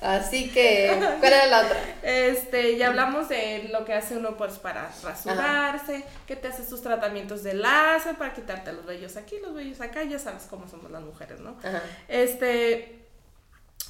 [0.00, 1.80] Así que, ¿cuál era la otra?
[2.02, 6.80] Este, ya hablamos de lo que hace uno pues para rasurarse, que te haces tus
[6.80, 10.92] tratamientos de láser para quitarte los vellos aquí, los vellos acá, ya sabes cómo somos
[10.92, 11.56] las mujeres, ¿no?
[11.58, 11.82] Ajá.
[12.06, 13.04] Este,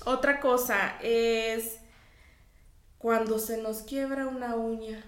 [0.07, 1.81] otra cosa es
[2.96, 5.05] cuando se nos quiebra una uña.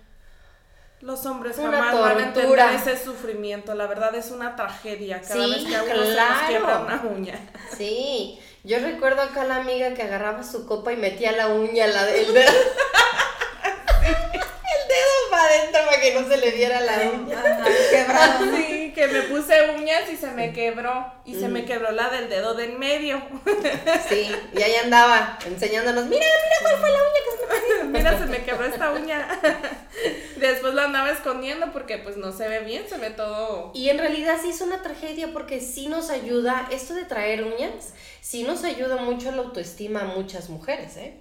[1.00, 5.44] Los hombres Una jamás van a entender ese sufrimiento, la verdad es una tragedia cada
[5.44, 6.46] Sí, vez que a uno se nos claro.
[6.48, 7.38] quiebra una uña.
[7.76, 12.08] Sí, yo recuerdo acá la amiga que agarraba su copa y metía la uña, la,
[12.10, 12.50] el dedo.
[14.02, 17.38] el dedo para adentro para que no se le viera la uña.
[17.38, 18.56] Ajá, Quebrado.
[18.56, 21.06] Sí, que me puse uñas y se me quebró.
[21.24, 23.22] Y se me quebró la del dedo del medio.
[24.08, 27.48] Sí, y ahí andaba enseñándonos, mira, mira cuál fue la uña que se me.
[27.98, 29.40] Mira, se me quebró esta uña.
[30.36, 33.70] Después la andaba escondiendo porque pues no se ve bien, se ve todo.
[33.74, 37.94] Y en realidad sí es una tragedia porque sí nos ayuda, esto de traer uñas,
[38.20, 41.16] sí nos ayuda mucho a la autoestima a muchas mujeres, ¿eh?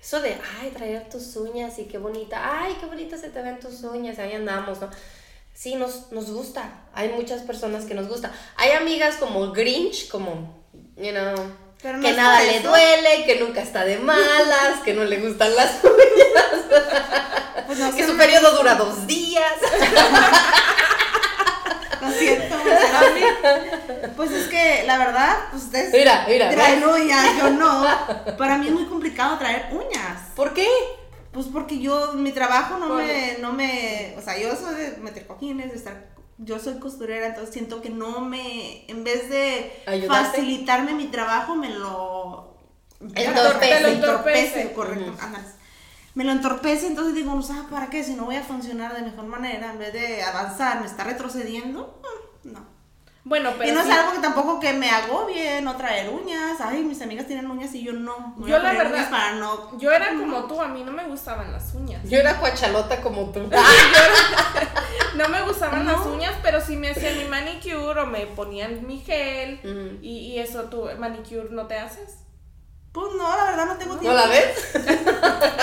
[0.00, 3.60] Eso de, ay, traer tus uñas y qué bonita, ay, qué bonita se te ven
[3.60, 4.90] tus uñas, ahí andamos, ¿no?
[5.60, 6.70] Sí, nos, nos gusta.
[6.94, 8.32] Hay muchas personas que nos gusta.
[8.56, 10.64] Hay amigas como Grinch, como,
[10.96, 11.34] you know,
[11.84, 15.84] no que nada le duele, que nunca está de malas, que no le gustan las
[15.84, 16.80] uñas,
[17.66, 19.52] Pues no que su periodo dura dos días.
[22.00, 22.56] Lo siento,
[24.16, 27.84] Pues es que la verdad, pues ustedes Mira, mira, traen uñas, yo no.
[28.38, 30.22] Para mí es muy complicado traer uñas.
[30.34, 30.66] ¿Por qué?
[31.32, 35.26] Pues porque yo, mi trabajo no me, no me, o sea, yo soy de meter
[35.26, 40.38] cojines, de estar, yo soy costurera, entonces siento que no me, en vez de ¿Ayudarte?
[40.38, 42.56] facilitarme mi trabajo, me lo
[43.00, 43.74] Entorpece.
[43.74, 44.72] me lo Entorpece.
[44.72, 45.44] correcto, ándale.
[46.14, 49.02] Me lo entorpece, entonces digo, no sabes para qué, si no voy a funcionar de
[49.02, 52.00] mejor manera, en vez de avanzar, me está retrocediendo,
[52.44, 52.79] mm, no.
[53.22, 56.58] Bueno, pero y no sí- es algo que tampoco que me agobie no traer uñas.
[56.60, 58.32] Ay, mis amigas tienen uñas y yo no.
[58.38, 59.78] Voy Yo a la verdad- para no.
[59.78, 62.00] yo era como tú, a mí no me gustaban las uñas.
[62.08, 63.40] Yo era cuachalota como tú.
[65.16, 65.92] No me gustaban No.
[65.92, 69.60] las uñas, pero sí me hacían mi manicure o me ponían mi gel.
[70.02, 72.14] Y, y eso, ¿tú manicure no te haces?
[72.92, 74.16] Pues no, la verdad no tengo tiempo.
[74.16, 74.56] ¿No la ves?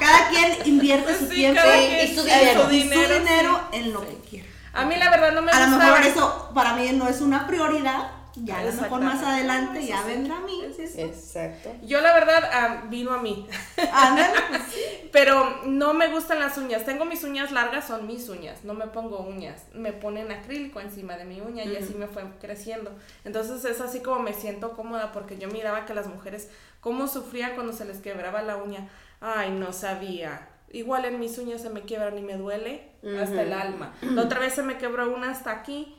[0.00, 2.60] Cada quien invierte Pues su sí, tiempo y su dinero.
[2.60, 3.78] su su dinero, dinero sí.
[3.78, 4.48] en lo que quiera.
[4.74, 7.46] A mí la verdad no me A lo mejor eso para mí no es una
[7.46, 8.10] prioridad.
[8.36, 10.60] Ya a lo mejor más adelante ya vendrá a mí.
[10.76, 11.72] Exacto.
[11.82, 13.46] Yo la verdad vino a mí.
[13.92, 14.34] Ándale.
[15.12, 16.84] Pero no me gustan las uñas.
[16.84, 18.64] Tengo mis uñas largas, son mis uñas.
[18.64, 19.62] No me pongo uñas.
[19.72, 22.90] Me ponen acrílico encima de mi uña y así me fue creciendo.
[23.24, 26.48] Entonces es así como me siento cómoda porque yo miraba que las mujeres
[26.80, 28.88] cómo sufrían cuando se les quebraba la uña.
[29.20, 30.48] Ay, no sabía.
[30.74, 32.82] Igual en mis uñas se me quiebran y me duele
[33.22, 33.94] hasta el alma.
[34.02, 35.96] La otra vez se me quebró una hasta aquí.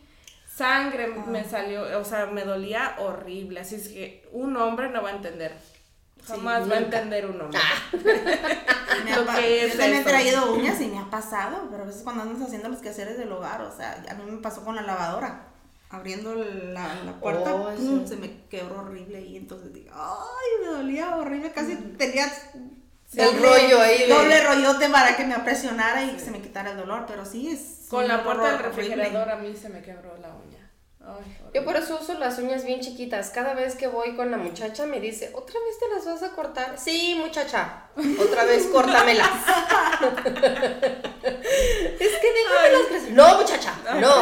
[0.54, 3.60] Sangre me salió, o sea, me dolía horrible.
[3.62, 5.54] Así es que un hombre no va a entender.
[6.26, 7.60] Jamás va a entender un hombre.
[8.88, 11.86] Ha Lo que es yo también he traído uñas y me ha pasado, pero a
[11.86, 14.76] veces cuando andas haciendo los quehaceres del hogar, o sea, a mí me pasó con
[14.76, 15.48] la lavadora.
[15.90, 18.02] Abriendo la, la puerta, Oh, ¡pum!
[18.04, 18.08] sí.
[18.08, 22.26] se me quebró horrible y entonces digo, ay, me dolía horrible, casi tenía
[23.18, 26.72] El rollo ahí de- doble rollote para que me presionara y que se me quitara
[26.72, 28.96] el dolor, pero sí es Con la puerta del horrible.
[28.96, 30.55] refrigerador a mí se me quebró la uña.
[31.08, 33.30] Ay, Yo por eso uso las uñas bien chiquitas.
[33.30, 36.36] Cada vez que voy con la muchacha me dice, ¿otra vez te las vas a
[36.36, 36.76] cortar?
[36.78, 37.84] Sí, muchacha,
[38.20, 39.30] otra vez córtamelas.
[41.24, 43.12] es que déjamelas crecer.
[43.14, 44.14] No, muchacha, no,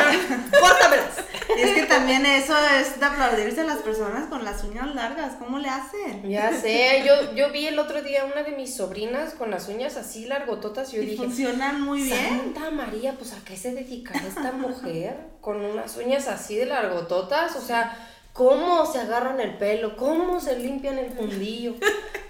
[0.59, 1.23] córtamelas.
[1.57, 5.59] Es que también eso es de aplaudirse a las personas con las uñas largas, ¿cómo
[5.59, 6.27] le hacen?
[6.27, 9.95] Ya sé, yo, yo vi el otro día una de mis sobrinas con las uñas
[9.97, 12.41] así largototas y yo Y dije, funcionan muy bien.
[12.53, 17.55] Santa María, pues a qué se dedicará esta mujer con unas uñas así de largototas,
[17.55, 17.97] o sea,
[18.33, 21.75] cómo se agarran el pelo, cómo se limpian el fundillo,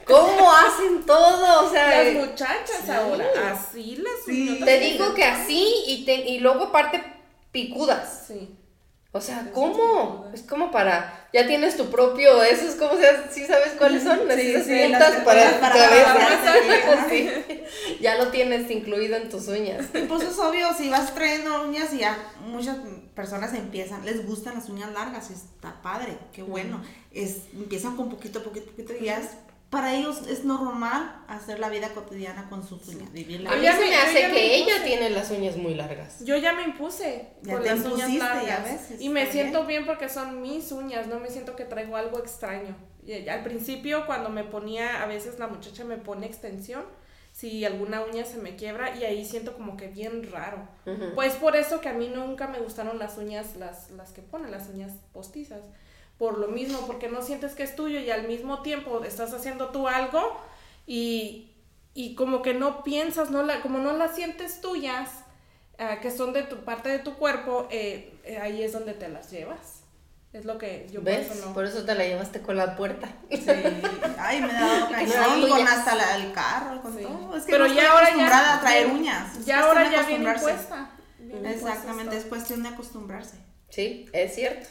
[0.06, 2.92] cómo hacen todo, o sea, Las eh, muchachas sí.
[2.92, 4.60] ahora, así las Sí.
[4.64, 7.04] te digo que así y, te- y luego aparte
[7.52, 8.26] picudas.
[8.28, 8.58] Sí.
[9.16, 10.28] O sea, ¿cómo?
[10.34, 14.22] Es como para, ya tienes tu propio, esos, ¿cómo se ¿Sí sabes cuáles son?
[14.36, 16.14] Sí, Esas sí, puntas las para, para- cabeza.
[16.16, 17.30] para- Sí.
[18.02, 19.86] Ya lo tienes incluido en tus uñas.
[19.94, 22.78] Y pues es obvio, si vas trayendo uñas y ya muchas
[23.16, 26.82] personas empiezan, les gustan las uñas largas, y está padre, qué bueno.
[27.12, 29.30] Es, empiezan con poquito, poquito, poquito y ya es,
[29.70, 33.66] para ellos es normal hacer la vida cotidiana con sus uñas, vivir la A mí
[33.66, 36.24] se me- hace ya me que ella tiene las uñas muy largas.
[36.24, 38.46] Yo ya me impuse Ya con te las uñas largas.
[38.46, 39.86] ya ves, y me está siento bien.
[39.88, 42.76] porque son mis uñas, no me siento que traigo algo extraño.
[43.06, 46.84] Y al principio cuando me ponía, a veces la muchacha me pone extensión,
[47.34, 50.68] si alguna uña se me quiebra y ahí siento como que bien raro.
[51.16, 54.52] Pues por eso que a mí nunca me gustaron las uñas, las, las que ponen,
[54.52, 55.64] las uñas postizas.
[56.20, 59.70] Por lo mismo, porque no sientes que es tuyo y al mismo tiempo estás haciendo
[59.70, 60.38] tú algo
[60.86, 61.50] y,
[61.96, 65.10] y como que no piensas, no la, como no las sientes tuyas,
[65.80, 69.10] ah, que son de tu parte de tu cuerpo, eh, eh, ahí es donde te
[69.10, 69.83] las llevas.
[70.34, 71.28] Es lo que yo ¿Ves?
[71.28, 71.54] por eso no.
[71.54, 73.08] Por eso te la llevaste con la puerta.
[73.30, 73.46] Sí.
[74.18, 77.04] Ay, me da dado cañón no, con hasta la- el carro, con Sí.
[77.04, 77.38] todo.
[77.38, 79.38] Es que Pero no ya ahora acostumbrada ya, a traer uñas.
[79.38, 80.90] Es ya ahora ya viene impuesta.
[81.20, 83.38] Viene Exactamente, es cuestión de acostumbrarse.
[83.70, 84.68] Sí, es cierto.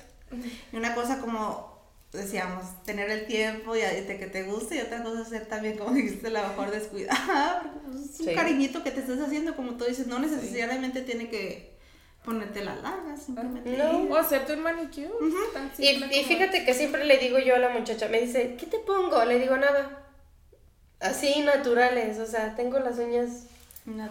[0.72, 1.70] Y una cosa como
[2.12, 5.90] decíamos, tener el tiempo y de que te guste y otra cosa ser también, como
[5.94, 7.60] dijiste, la mejor descuidada.
[7.62, 8.34] porque, pues, Es un Sí.
[8.34, 11.71] cariñito que te estás haciendo, como tú dices, no necesariamente tiene que
[12.24, 13.70] ponerte las largas, simplemente.
[13.76, 14.02] No.
[14.10, 15.08] O hacerte un manicure.
[15.52, 18.66] tan Y, como- fíjate que siempre le digo yo a la muchacha, me dice, ¿qué
[18.66, 19.24] te pongo?
[19.24, 19.98] Le digo nada.
[21.00, 23.46] Así naturales, o sea, tengo las uñas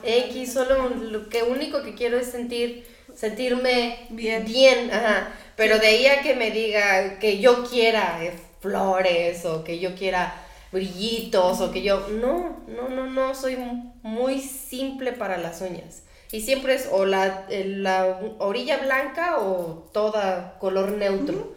[0.04, 4.44] X, solo lo que único que quiero es sentir, sentirme Bien.
[4.44, 5.30] bien, ajá.
[5.56, 9.96] Pero de ahí a que me diga que yo quiera eh, flores o que yo
[9.96, 10.34] quiera
[10.74, 16.04] brillitos o que yo, no, no, no, no, soy mu- muy simple para las uñas.
[16.32, 21.56] Y siempre es o la, eh, la orilla blanca o toda color neutro,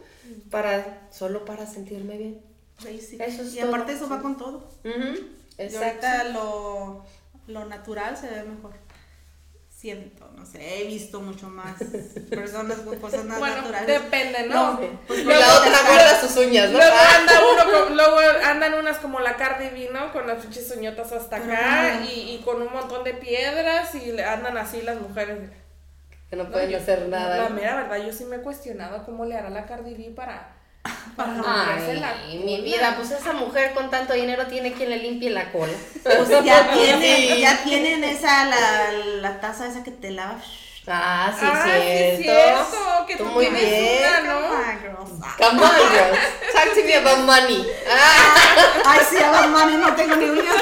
[0.50, 2.40] para, solo para sentirme bien.
[2.80, 4.22] Eso es y todo, aparte eso va sí.
[4.22, 4.56] con todo.
[4.84, 5.18] Ujú,
[5.58, 6.06] Y Exacto.
[6.06, 7.04] ahorita lo,
[7.46, 8.72] lo natural se ve mejor.
[9.84, 11.74] Siento, no sé, he visto mucho más
[12.30, 13.86] personas con cosas más Bueno, naturales.
[13.86, 14.80] depende, ¿no?
[14.80, 16.78] No, pues, Y la otra guarda sus uñas, ¿no?
[16.78, 17.16] Luego, Ah.
[17.20, 18.16] anda uno con- luego
[18.46, 20.10] andan unas como la Cardi B, ¿no?
[20.10, 22.06] Con las pinches uñotas hasta acá no.
[22.06, 25.50] y, y con un montón de piedras y le andan así las mujeres.
[26.30, 27.36] Que no pueden yo- hacer nada.
[27.42, 30.53] La mera verdad, yo sí me he cuestionado cómo le hará la Cardi B para,
[31.16, 35.30] para Ay, la mi vida, pues esa mujer con tanto dinero tiene quien le limpie
[35.30, 35.72] la cola.
[36.02, 37.00] Pues ya tienen,
[37.34, 37.40] Sí.
[37.40, 40.38] ya tienen esa, la, la taza esa que te lava.
[40.86, 42.22] Ah, sí, Ah, sí, cierto.
[42.70, 44.02] cierto, que Tú tú muy bien.
[44.02, 44.40] una, ¿no?
[44.48, 45.10] Come on, girls.
[45.38, 46.18] Come on, girls.
[46.52, 47.66] Talk to me about money.
[47.90, 48.34] Ah,
[48.84, 50.56] Ay, sí, a mami, no tengo ni uñas.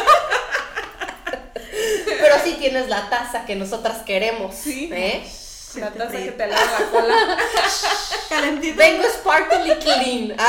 [2.21, 4.55] pero sí tienes la taza que nosotras queremos.
[4.55, 4.91] Sí.
[4.93, 5.29] ¿eh?
[5.77, 7.39] La taza que te lava la cola.
[8.29, 8.77] Calentito.
[8.77, 10.37] Vengo sparkly clean.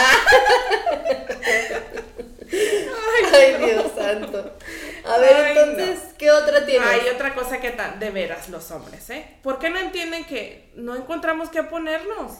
[2.55, 3.33] Ah.
[3.33, 4.57] Ay, Dios santo.
[5.05, 6.87] A ver, Ay, entonces, ¿qué otra tienes?
[6.87, 9.37] Hay otra cosa que de veras los hombres, ¿eh?
[9.41, 12.33] ¿Por qué no entienden que no encontramos qué ponernos?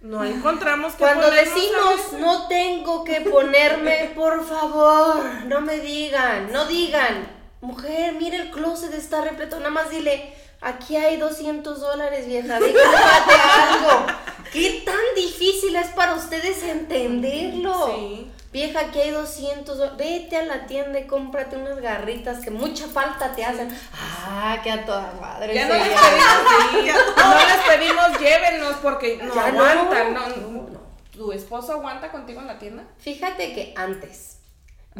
[0.00, 1.54] No encontramos qué Cuando ponernos.
[1.54, 8.50] decimos no tengo que ponerme, por favor, no me digan, no digan, mujer, mira el
[8.50, 13.34] closet está repleto, nada más dile, aquí hay 200 dólares, vieja, déjate
[13.72, 14.06] algo.
[14.52, 17.94] ¿Qué tan difícil es para ustedes entenderlo?
[17.96, 18.30] Sí.
[18.52, 22.88] Vieja, aquí hay 200 dólares, vete a la tienda y cómprate unas garritas que mucha
[22.88, 23.68] falta te hacen.
[23.94, 25.54] Ah, que a toda madre.
[25.54, 26.26] Ya no les pedimos,
[26.72, 30.14] sí, no les pedimos, llévenos porque no Ya aguantan.
[30.14, 30.80] No, No, no.
[31.12, 32.82] ¿Tu esposo aguanta contigo en la tienda?
[32.98, 34.38] Fíjate que antes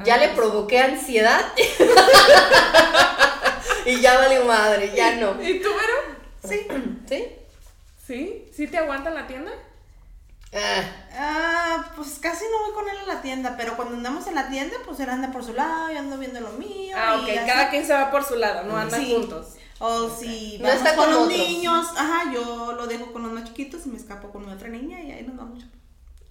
[0.04, 0.38] ya le Antes.
[0.38, 1.40] provoqué ansiedad
[3.90, 5.40] y ya valió madre, ya no.
[5.42, 6.18] ¿Y tú, Vero?
[6.48, 6.66] Sí.
[7.08, 7.24] ¿Sí?
[8.06, 8.48] ¿Sí?
[8.54, 9.52] ¿Sí te aguanta en la tienda?
[10.52, 10.82] Ah,
[11.22, 14.48] Ah, pues casi no voy con él a la tienda, pero cuando andamos en la
[14.48, 16.96] tienda, pues él anda por su lado, yo ando viendo lo mío.
[16.98, 17.46] Ah, y ok, así.
[17.46, 19.12] cada quien se va por su lado, no andan Sí.
[19.14, 19.54] juntos.
[19.78, 21.38] O si No vamos está con con los otros.
[21.38, 24.68] niños, ajá, yo lo dejo con los más chiquitos y me escapo con mi otra
[24.68, 25.64] niña y ahí nos vamos.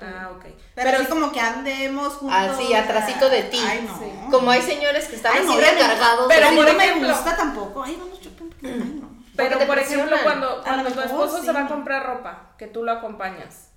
[0.01, 0.45] Ah, ok.
[0.75, 2.37] Pero, así como que andemos juntos.
[2.37, 3.59] Así, o sea, atrasito de ti.
[3.67, 3.99] Ay, no.
[3.99, 4.05] Sí.
[4.31, 6.25] como hay señores que están Ay, así recargados.
[6.27, 7.83] Pero a mí por no ejemplo- me gusta tampoco.
[7.83, 8.49] Ay, vamos shopping.
[8.63, 9.09] Ay, no.
[9.35, 10.23] Pero, por ejemplo, presionan.
[10.23, 11.45] cuando, A cuando lo tu esposo sí.
[11.45, 13.69] se va a comprar ropa, que tú lo acompañas,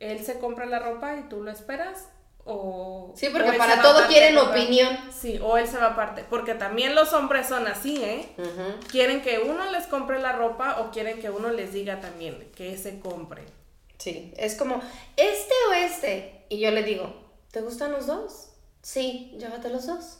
[0.00, 2.08] ¿él se compra la ropa y tú lo esperas?
[2.50, 4.98] O, Sí, o porque se para todo aparte quieren opinión.
[5.12, 6.24] Sí, o él se va aparte.
[6.30, 8.32] Porque también los hombres son así, ¿eh?
[8.38, 8.86] Ujú.
[8.90, 12.76] Quieren que uno les compre la ropa o quieren que uno les diga también que
[12.78, 13.44] se compre.
[13.98, 14.80] Sí, es como,
[15.16, 16.44] ¿este o este?
[16.48, 17.14] Y yo le digo,
[17.50, 18.50] ¿te gustan los dos?
[18.82, 20.18] Sí, llévate los dos.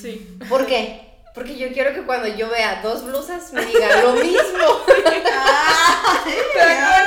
[0.00, 0.38] Sí.
[0.48, 1.12] ¿Por qué?
[1.34, 4.84] Porque yo quiero que cuando yo vea dos blusas me digan lo mismo.
[4.86, 5.04] Con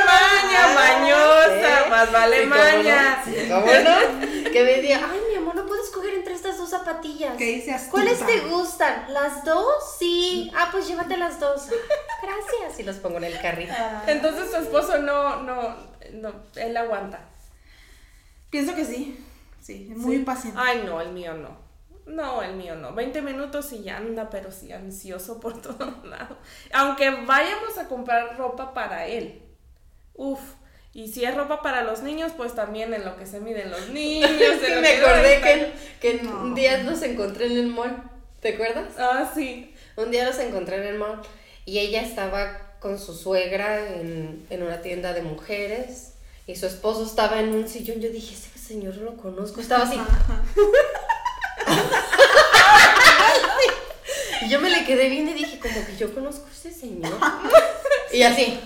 [0.06, 3.24] maña, mañosa, Sí, más vale cómo maña.
[3.26, 4.52] no, sí, cómo no.
[4.52, 7.36] Que me diga, ay, mi amor, no puedes escoger entre estas dos zapatillas.
[7.38, 7.92] ¿Qué dice astuta?
[7.92, 9.06] ¿Cuáles te gustan?
[9.14, 9.96] ¿Las dos?
[9.98, 10.52] Sí.
[10.56, 11.64] Ah, pues llévate las dos.
[12.22, 12.80] Gracias.
[12.80, 13.74] Y los pongo en el carrito.
[14.06, 15.76] Entonces tu esposo no, no,
[16.14, 17.20] no, él aguanta.
[18.50, 19.24] Pienso que sí.
[19.62, 20.24] Sí, es muy Sí.
[20.24, 20.60] paciente.
[20.62, 21.58] Ay, no, el mío no.
[22.06, 22.94] No, el mío no.
[22.94, 26.38] 20 minutos y ya anda, pero sí ansioso por todos lados.
[26.74, 29.42] Aunque vayamos a comprar ropa para él.
[30.16, 30.40] Uf.
[30.92, 33.90] Y si es ropa para los niños, pues también en lo que se miden los
[33.92, 34.30] niños.
[34.32, 36.42] Sí, lo me que acordé que, que No.
[36.42, 38.02] un día los encontré en el mall.
[38.42, 38.94] ¿Te acuerdas?
[38.98, 39.76] Ah, sí.
[39.98, 41.22] Un día los encontré en el mall
[41.66, 46.14] y ella estaba con su suegra en, en una tienda de mujeres
[46.48, 48.00] y su esposo estaba en un sillón.
[48.00, 49.62] Yo dije, ese señor lo conozco.
[49.62, 50.00] Estaba así.
[54.42, 57.12] Y yo me le quedé bien y dije, como que yo conozco a ese señor.
[58.12, 58.60] Y así.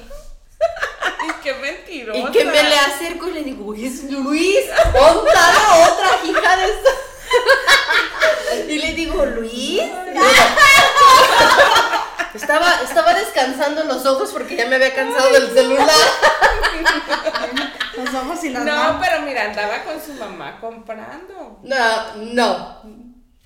[1.28, 2.20] Y qué mentirosa.
[2.20, 4.62] Y que me le acerco y le digo, es Luis,
[4.94, 5.52] onta
[5.90, 6.90] otra hija de esta.
[8.70, 9.82] Y le digo, Luis.
[12.34, 15.88] Estaba, estaba descansando los ojos porque ya me había cansado del celular.
[17.98, 18.98] Los ojos y las No, manos.
[19.06, 21.60] pero mira, andaba con su mamá comprando.
[21.64, 22.82] No, no.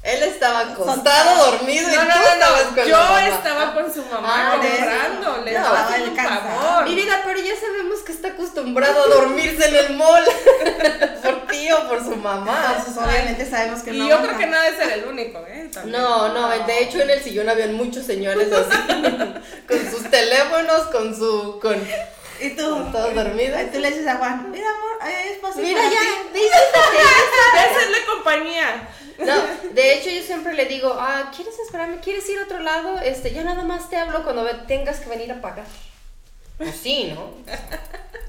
[0.04, 2.76] Él estaba acostado, dormido y No, no, tú no, estabas no.
[2.76, 3.28] con Yo mamá.
[3.28, 5.44] estaba con su mamá Ah, comprando.
[5.44, 6.42] Le un cansado.
[6.60, 6.84] favor.
[6.86, 10.24] Mi vida, pero ya sabemos que está acostumbrado a dormirse en el mall.
[11.24, 12.76] por ti o por su mamá.
[12.78, 14.08] Entonces, obviamente sabemos que Y no.
[14.08, 14.36] yo aguanta.
[14.38, 15.70] creo que no debe ser el único, ¿eh?
[15.74, 16.02] También.
[16.02, 18.78] No, no, de hecho en el sillón habían muchos señores así,
[19.68, 21.76] con sus teléfonos, con su, con,
[22.40, 22.64] Y tú.
[22.94, 23.60] todos dormidos.
[23.62, 26.40] Y tú le dices a Juan, mira amor, hay espacio Mira para ya, ti".
[26.40, 26.56] dice
[27.54, 28.88] De hacerle compañía.
[29.20, 29.36] No,
[29.74, 32.00] de hecho yo siempre le digo, ah, ¿quieres esperarme?
[32.00, 33.00] ¿Quieres ir a otro lado?
[33.00, 35.66] Este, ya nada más te hablo cuando tengas que venir a pagar.
[36.58, 37.32] Pues sí, ¿no?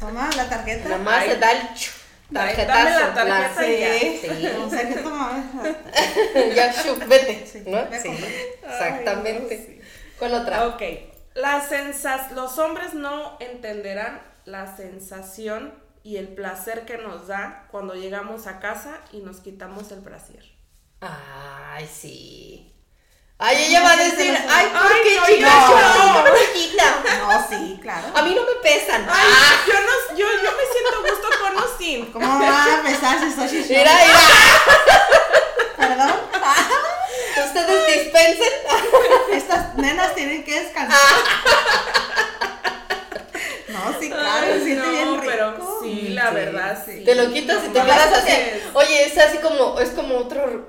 [0.00, 0.88] Toma la tarjeta.
[0.88, 1.30] Nada más Ay.
[1.30, 1.68] se da el
[2.32, 3.00] tarjetazo.
[3.00, 3.72] la tarjeta Sí.
[3.72, 3.98] y ya.
[3.98, 4.46] Sí.
[4.64, 5.44] O sea, que toma.
[6.54, 7.86] ya, shu, vete, Sí, ¿no?
[8.00, 8.10] Sí,
[8.62, 9.80] exactamente.
[10.18, 10.66] ¿Cuál otra?
[10.68, 10.82] Ok.
[11.34, 15.72] La sensas los hombres no entenderán la sensación
[16.02, 20.44] y el placer que nos da cuando llegamos a casa y nos quitamos el brasier.
[21.00, 22.64] Ay, sí.
[23.40, 25.54] Ay, ella va a decir, ay, ¿por Ay, qué no, chicas?
[25.70, 27.32] No, no.
[27.32, 28.08] No, sí, claro.
[28.14, 29.06] A mí no me pesan.
[29.08, 32.06] Ay, Ah, yo, no, yo, yo me siento gusto con o sin.
[32.12, 33.76] ¿Cómo va a pesar si estoy chichón?
[33.78, 34.18] mira, mira.
[35.76, 36.12] Perdón.
[37.46, 38.52] Ustedes dispensen.
[39.32, 40.98] Estas nenas tienen que descansar.
[43.68, 45.24] No, sí, claro, Ay, se siente no, bien rico.
[45.26, 46.34] pero sí, la Sí.
[46.34, 47.04] verdad, sí.
[47.04, 48.32] Te lo quitas y te quedas así.
[48.74, 50.66] Oye, es así como, es como otro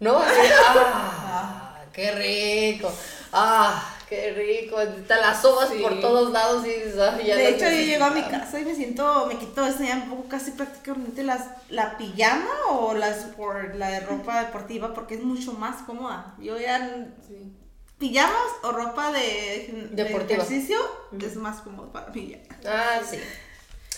[0.00, 0.18] ¿no?
[0.18, 2.92] Así, ah, qué rico.
[3.32, 4.76] Ah, qué rico.
[5.06, 5.78] Te las sobas Sí.
[5.82, 8.74] por todos lados y ay, ya De hecho, yo llego a mi casa y me
[8.74, 13.88] siento, me quito ya un poco casi prácticamente las, la pijama o las por la
[13.90, 16.34] de ropa deportiva porque es mucho más cómoda.
[16.38, 17.52] Yo ya Sí.
[17.98, 18.32] pijamas
[18.62, 20.78] o ropa de, ejercicio
[21.20, 22.70] es más cómodo para mí ya.
[22.70, 23.18] Ah, sí.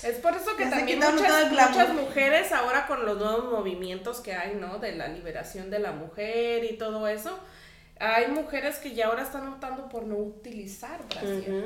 [0.03, 4.33] Es por eso que Ya también muchas, muchas mujeres ahora con los nuevos movimientos que
[4.35, 4.79] hay, ¿no?
[4.79, 7.39] De la liberación de la mujer y todo eso,
[7.99, 11.65] hay mujeres que ya ahora están optando por no utilizar brasier.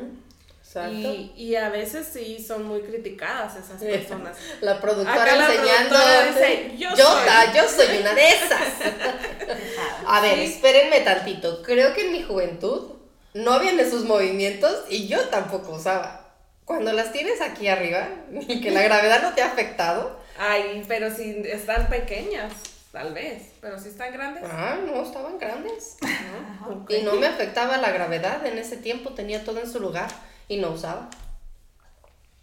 [0.91, 4.37] Y, y a veces sí son muy criticadas esas personas.
[4.61, 5.91] La productora Acá la enseñando.
[5.91, 7.26] productora dice, yo yo, soy.
[7.26, 8.68] ta- yo soy una de esas.
[10.09, 10.45] A ver, Sí.
[10.55, 11.62] espérenme tantito.
[11.62, 12.95] Creo que en mi juventud
[13.35, 16.23] no habían esos movimientos y yo tampoco usaba.
[16.64, 18.08] Cuando las tienes aquí arriba
[18.48, 20.18] y que la gravedad no te ha afectado.
[20.38, 22.52] Ay, pero si están pequeñas,
[22.92, 25.96] tal vez, pero si están grandes, Ah, no, estaban grandes.
[26.66, 26.86] ¿no?
[26.88, 28.44] Y no me afectaba la gravedad.
[28.46, 30.08] En ese tiempo tenía todo en su lugar
[30.48, 31.10] y no usaba.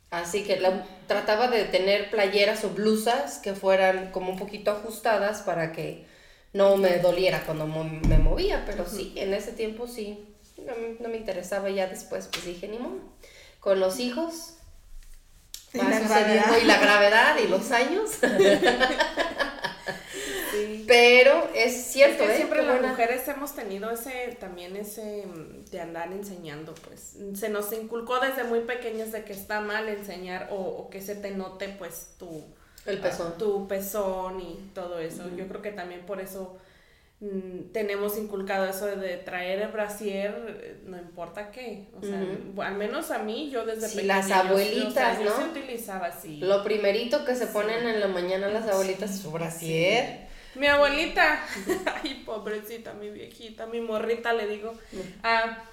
[0.09, 5.41] Así que la- trataba de tener playeras o blusas que fueran como un poquito ajustadas
[5.41, 6.05] para que
[6.53, 8.63] no me doliera cuando mo- me movía.
[8.65, 10.27] Pero sí, en ese tiempo sí.
[10.57, 12.99] No, me- no me interesaba ya después, pues dije, ni modo.
[13.61, 14.55] Con los hijos.
[15.73, 16.57] Y va la sucediendo, gravedad.
[16.61, 18.09] y la gravedad y los años.
[20.51, 20.83] Sí.
[20.85, 22.37] Pero es cierto, es que ¿eh?
[22.37, 27.15] siempre las buena- mujeres hemos tenido ese, también ese mm, de andar enseñando, pues.
[27.39, 31.15] Se nos inculcó desde muy pequeños de que está mal enseñar o, o que se
[31.15, 32.43] te note, pues, tu,
[32.85, 33.37] El pezón.
[33.37, 35.23] tu pezón y todo eso.
[35.37, 36.57] Yo creo que también por eso
[37.71, 41.85] tenemos inculcado eso de traer el brasier, eh, no importa qué.
[41.95, 42.19] O sea,
[42.65, 44.15] al menos a mí, yo desde Sí, pequeña.
[44.17, 45.35] las yo- yo, o sea, abuelitas, yo ¿no?
[45.37, 46.37] sí utilizaba así.
[46.37, 50.27] Lo primerito que se ponen en la mañana las abuelitas es su brasier.
[50.55, 51.43] Mi abuelita,
[52.03, 54.73] ay, pobrecita, mi viejita, mi morrita, le digo,
[55.23, 55.63] ah,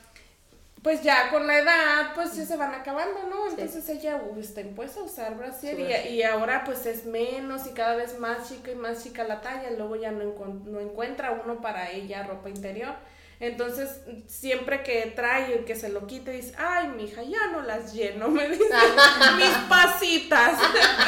[0.82, 3.48] pues ya con la edad, pues ya se van acabando, ¿no?
[3.48, 7.66] Entonces ella uh, está impuesta a usar brasier Su y, y ahora pues es menos
[7.66, 10.80] y cada vez más chica y más chica la talla, luego ya no, encon- no
[10.80, 12.94] encuentra uno para ella ropa interior.
[13.40, 17.92] Entonces, siempre que trae y que se lo quite, dice, ay, mija, ya no las
[17.92, 18.64] lleno, me dice,
[19.36, 20.58] mis pasitas.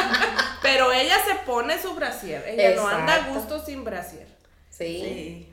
[0.63, 4.29] Pero ella se pone su brasier, ella no anda a gusto sin brasier.
[4.71, 5.01] Sí.
[5.03, 5.50] Sí.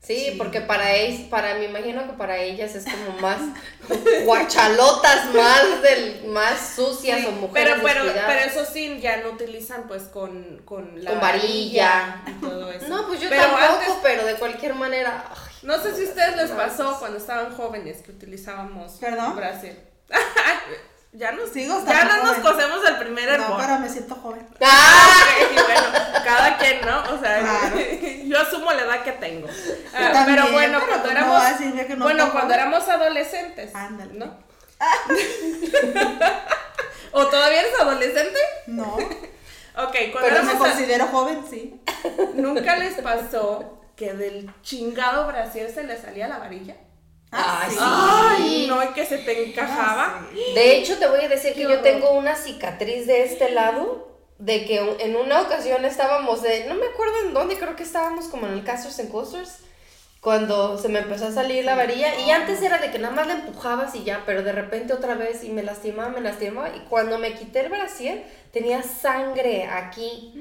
[0.00, 0.34] Sí, Sí.
[0.38, 3.40] porque para ellas, para me imagino que para ellas es como más
[4.24, 8.32] guachalotas, más del, más sucias o mujeres Pero, pero, descuidadas.
[8.32, 12.22] pero eso sí, ya no utilizan pues con, con la Con varilla.
[12.26, 12.88] y todo eso.
[12.88, 15.24] No, pues yo Pero tampoco, antes- pero de cualquier manera.
[15.30, 19.34] ay, no sé si a ustedes les pasó cuando estaban jóvenes que utilizábamos ¿Perdón?
[19.36, 19.76] brasier.
[21.12, 23.60] ya nos, Sigo ya no nos cosemos el primer No, hervor.
[23.60, 24.46] pero me siento joven.
[24.60, 25.24] ¡Ah!
[25.42, 25.82] Ok, bueno,
[26.24, 27.02] cada quien, ¿no?
[27.14, 27.76] O sea, Claro.
[28.24, 29.48] yo asumo la edad que tengo.
[29.94, 31.42] Ah, también, pero bueno, pero cuando no éramos,
[31.96, 32.60] no bueno, cuando joven.
[32.60, 34.14] éramos adolescentes, Ándale.
[34.14, 34.36] ¿no?
[37.12, 38.38] ¿O todavía eres adolescente?
[38.66, 41.80] No, Ok, cuando pero me éramos a- considero joven, sí.
[42.34, 46.76] ¿Nunca les pasó que del chingado brasier se le salía la varilla?
[47.30, 47.76] Ah, Ay, sí.
[47.76, 47.82] sí.
[47.84, 50.20] Ay, no, y que se te encajaba.
[50.20, 50.26] Ah.
[50.54, 54.08] De hecho, te voy a decir que yo tengo una cicatriz de este lado
[54.38, 58.26] de que en una ocasión estábamos de, no me acuerdo en dónde, creo que estábamos
[58.26, 59.58] como en el Casters and Coasters,
[60.20, 63.26] cuando se me empezó a salir la varilla, y antes era de que nada más
[63.26, 66.80] la empujabas y ya, pero de repente otra vez y me lastimaba, me lastimaba, y
[66.88, 70.32] cuando me quité el brasier, tenía sangre aquí,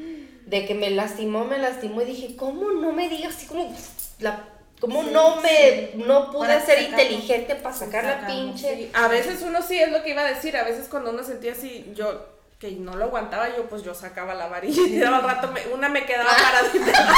[0.46, 3.76] de que me lastimó, me lastimó, y dije, ¿cómo no me digas así como
[4.20, 7.02] la ¿Cómo no me, no pude Para ser sacarlo.
[7.04, 8.76] inteligente para sacar la pinche?
[8.76, 11.24] Sí, a veces uno sí es lo que iba a decir, a veces cuando uno
[11.24, 12.28] sentía así, yo
[12.60, 15.90] que no lo aguantaba, yo pues yo sacaba la varilla y al rato me- una
[15.90, 17.16] me quedaba paradita.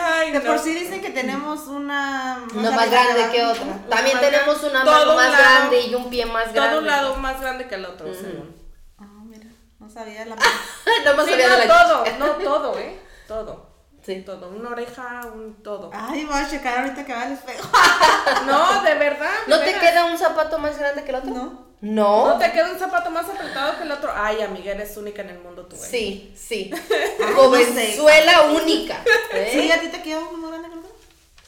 [0.00, 0.44] Ay, De no.
[0.44, 2.44] por sí dicen que tenemos una...
[2.54, 3.62] Una más grande que otra.
[3.64, 6.70] Una También tenemos una mano un más lado- grande y un pie más grande.
[6.70, 8.14] Todo un lado más grande que el otro, Ujú.
[8.20, 8.56] según.
[8.98, 9.46] Ah, mira,
[9.80, 10.36] no sabía la
[11.04, 12.18] no más Sí, sabía no, de la todo, chicha.
[12.18, 12.98] no todo, ¿eh?
[13.26, 13.67] Todo.
[14.08, 14.22] Sí.
[14.22, 15.90] Todo, una oreja, un todo.
[15.92, 17.68] Ay, voy a checar ahorita que va el espejo.
[18.46, 19.30] No, de verdad.
[19.46, 19.82] de ¿No te veras.
[19.82, 21.30] queda un zapato más grande que el otro?
[21.30, 21.68] No.
[21.80, 22.28] ¿No?
[22.28, 24.10] ¿No te queda un zapato más apretado que el otro?
[24.14, 25.78] Ay, amiga, eres única en el mundo tú, ¿eh?
[25.78, 26.70] Sí, sí.
[27.20, 29.02] Ay, Jovenzuela única.
[29.34, 29.50] ¿eh?
[29.52, 29.70] ¿Sí?
[29.70, 30.96] ¿A ti te quedó uno más grande que el otro?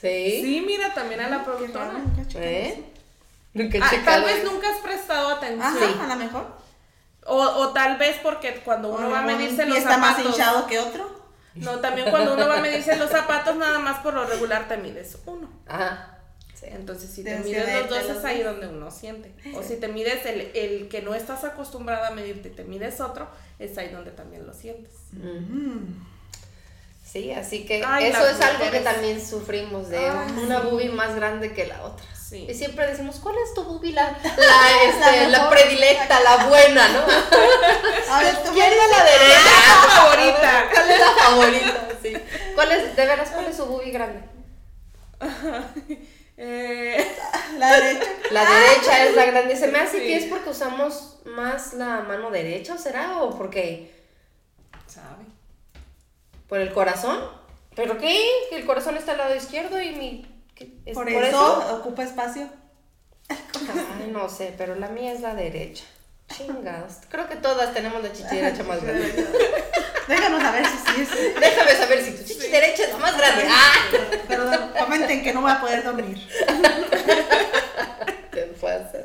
[0.01, 0.41] Sí.
[0.45, 1.93] Sí, mira, también a la productora.
[2.35, 2.85] ¿Eh?
[3.55, 5.63] Nunca Ah, tal vez nunca has prestado atención.
[5.83, 6.47] Ajá, a lo mejor.
[7.27, 10.33] O, o tal vez porque cuando uno va a medirse los está más zapatos.
[10.39, 11.20] hinchado que otro.
[11.55, 14.77] No, también cuando uno va a medirse los zapatos, nada más por lo regular te
[14.77, 15.51] mides uno.
[15.67, 16.19] Ajá.
[16.55, 16.67] Sí.
[16.69, 18.53] Entonces, si te mides los dos, es ahí dos.
[18.53, 19.33] donde uno siente.
[19.57, 23.01] O si te mides el, el que no estás acostumbrada a medirte y te mides
[23.01, 23.29] otro,
[23.59, 24.93] es ahí donde también lo sientes.
[27.05, 31.17] Sí, así que Ay, eso es algo que también sufrimos de Ay, una boobie más
[31.17, 32.05] grande que la otra.
[32.31, 32.47] Sí.
[32.49, 33.93] Y siempre decimos, ¿cuál es tu boobie?
[33.93, 37.01] La, la, este, la, predilecta, la buena, ¿no?
[38.15, 39.51] A ver, tú ¿Quién es la derecha?
[39.69, 40.69] Ah, favorita.
[40.73, 41.89] ¿Cuál es la favorita?
[42.01, 42.17] Sí.
[42.55, 44.21] ¿Cuál es, de veras, cuál es su boobie grande?
[46.37, 47.05] Eh,
[47.59, 48.07] La derecha.
[48.31, 49.57] La derecha es la grande.
[49.57, 50.07] Se me hace Sí.
[50.07, 53.23] que es porque usamos más la mano derecha, ¿o será?
[53.23, 53.93] ¿O porque
[54.87, 55.25] ¿Sabe?
[56.49, 57.21] por el corazón?
[57.75, 58.25] ¿Pero qué?
[58.51, 60.30] Que el corazón está al lado izquierdo y mi...
[60.85, 62.49] ¿Es Por, eso, ocupa espacio.
[63.29, 65.85] Ay, no sé, pero la mía es la derecha.
[66.29, 66.95] Chingados.
[67.09, 69.13] Creo que todas tenemos la chichi derecha más grande.
[70.09, 71.41] Déjanos saber si sí es.
[71.41, 73.45] Déjame saber si tu chichi derecha es la más grande.
[73.49, 73.73] ¡Ah!
[74.29, 76.19] Perdón, comenten que no voy a poder dormir.
[78.33, 78.99] ¿Qué pasa?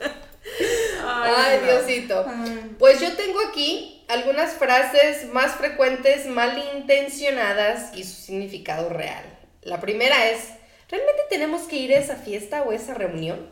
[1.04, 1.66] Ay, Ay, no.
[1.66, 2.26] Diosito.
[2.28, 2.76] Ay.
[2.78, 9.24] Pues yo tengo aquí algunas frases más frecuentes, malintencionadas y su significado real.
[9.62, 10.55] La primera es,
[10.90, 13.50] ¿realmente tenemos que ir a esa fiesta o esa reunión?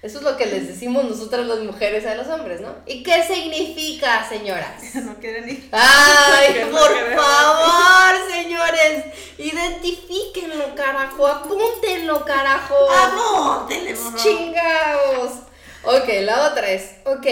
[0.00, 2.72] Eso es lo que les decimos nosotras las mujeres a los hombres, ¿no?
[2.86, 4.94] ¿Y qué significa, señoras?
[4.94, 5.68] No quieren ir.
[5.72, 7.24] Ay, no por queremos.
[7.24, 9.04] favor, señores,
[9.38, 12.76] identifíquenlo, carajo, apúntenlo, carajo.
[12.90, 14.20] Apúntenle, por favor.
[14.20, 15.32] Chingaos.
[15.82, 17.26] Ok, la otra es, ok,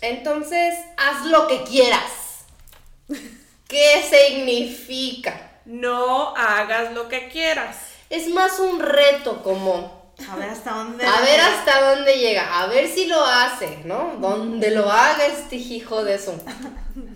[0.00, 2.12] entonces haz lo que quieras.
[3.68, 5.52] ¿Qué significa?
[5.66, 7.76] No hagas lo que quieras.
[8.10, 11.04] Es más un reto como, A ver hasta dónde.
[11.04, 14.16] a ver hasta dónde llega, a ver si lo hace, ¿no?
[14.18, 16.34] Donde lo haga este hijo de eso.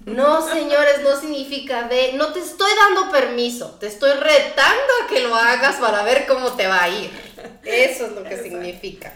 [0.04, 5.20] No, señores, no significa ve, no te estoy dando permiso, te estoy retando a que
[5.20, 7.10] lo hagas para ver cómo te va a ir.
[7.64, 9.12] Eso es lo que significa.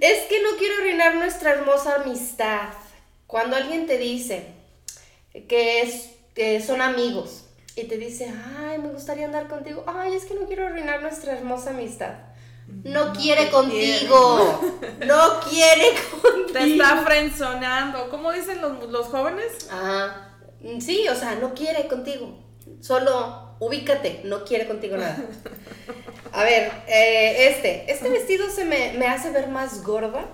[0.00, 2.68] Es que no quiero arruinar nuestra hermosa amistad.
[3.26, 4.46] Cuando alguien te dice
[5.48, 7.45] que, es, que son amigos
[7.76, 11.34] y te dice, ay, me gustaría andar contigo, ay, es que no quiero arruinar nuestra
[11.34, 12.14] hermosa amistad.
[12.82, 14.60] No, quiere contigo.
[15.06, 16.52] No quiere contigo.
[16.52, 18.08] Te está frenzonando.
[18.10, 19.68] ¿Cómo dicen los, los jóvenes?
[19.70, 20.32] Ajá.
[20.60, 22.42] Mm, Sí, o sea, no quiere contigo.
[22.80, 25.16] Solo ubícate, no quiere contigo nada.
[26.32, 27.90] A ver, eh, este.
[27.90, 30.26] ¿Este vestido se me, me hace ver más gorda?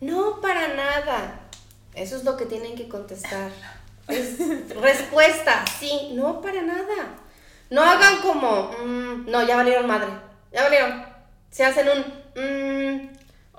[0.00, 1.40] No, para nada.
[1.94, 3.50] Eso es lo que tienen que contestar.
[4.08, 4.38] Es
[4.74, 7.16] respuesta, sí, no, para nada.
[7.70, 10.08] No hagan como, mm, no, ya valieron madre.
[10.52, 11.04] Ya valieron.
[11.50, 11.98] Se hacen un,
[12.34, 13.08] mm,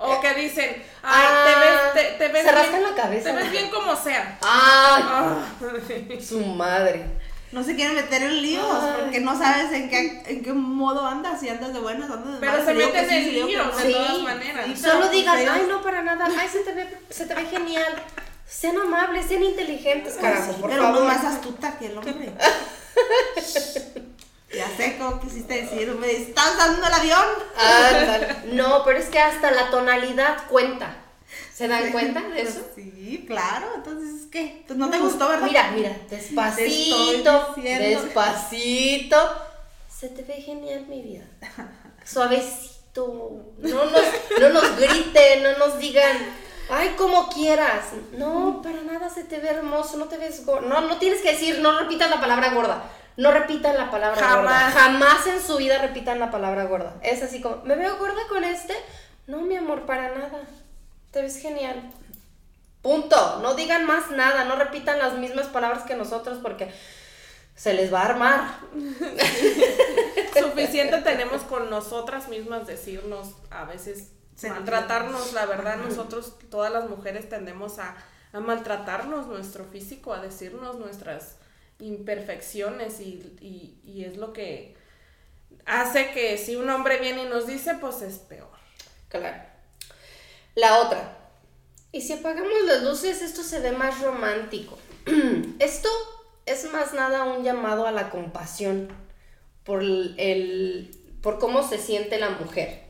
[0.01, 3.29] O que dicen, ay, Ah, te ves, te, te ves se bien- rascan la cabeza.
[3.31, 4.37] Te ves bien como sea.
[4.41, 5.03] ¡ay!
[5.05, 5.37] Ah,
[6.21, 7.05] Su madre.
[7.51, 8.91] No se quieren meter en líos Ay.
[9.01, 12.39] porque no sabes en qué, en qué modo andas, si andas de buenas, andas de
[12.39, 14.65] Pero malas, se si digo meten sí, en líos, de todas maneras.
[14.67, 17.33] Sí, Solo pero, digan, pues, ay, no, para nada, ay, se te ve, se te
[17.35, 17.93] ve genial.
[18.49, 21.01] Sean amables, sean inteligentes, carajo, por pero favor.
[21.01, 22.33] no más astuta que el hombre.
[24.53, 27.25] ya sé cómo quisiste decir, me estás dando el avión.
[28.53, 30.95] No, pero es que hasta la tonalidad cuenta.
[31.53, 32.61] ¿Se dan cuenta de eso?
[32.75, 34.63] Sí, claro, entonces, ¿qué?
[34.65, 35.45] Pues no te gustó, ¿verdad?
[35.45, 39.17] Mira, mira, despacito, despacito.
[39.93, 41.25] Se te ve genial, mi vida.
[42.05, 42.69] Suavecito.
[43.59, 44.03] No nos,
[44.39, 46.17] no nos griten, no nos digan,
[46.69, 47.85] Ay, como quieras.
[48.13, 50.67] No, para nada se te ve hermoso, no te ves gordo.
[50.67, 52.83] No, no tienes que decir, no repitas la palabra gorda.
[53.17, 54.49] No repitan la palabra gorda.
[54.59, 54.73] Jamás.
[54.73, 56.93] Jamás en su vida repitan la palabra gorda.
[57.01, 58.75] Es así como, ¿me veo gorda con este?
[59.27, 60.41] No, mi amor, para nada.
[61.11, 61.91] Te ves genial.
[62.81, 63.39] Punto.
[63.41, 66.71] No digan más nada, no repitan las mismas palabras que nosotros porque
[67.55, 68.59] se les va a armar.
[70.39, 74.11] Suficiente tenemos con nosotras mismas decirnos a veces.
[74.43, 77.95] Maltratarnos, la verdad nosotros todas las mujeres tendemos a,
[78.31, 81.37] a maltratarnos nuestro físico, a decirnos nuestras
[81.79, 84.75] imperfecciones y, y, y es lo que
[85.65, 88.49] hace que si un hombre viene y nos dice, pues es peor.
[89.07, 89.41] Claro.
[90.55, 91.17] La otra.
[91.91, 94.77] Y si apagamos las luces, esto se ve más romántico.
[95.59, 95.89] esto
[96.45, 98.89] es más nada un llamado a la compasión
[99.63, 102.88] por el por cómo se siente la mujer.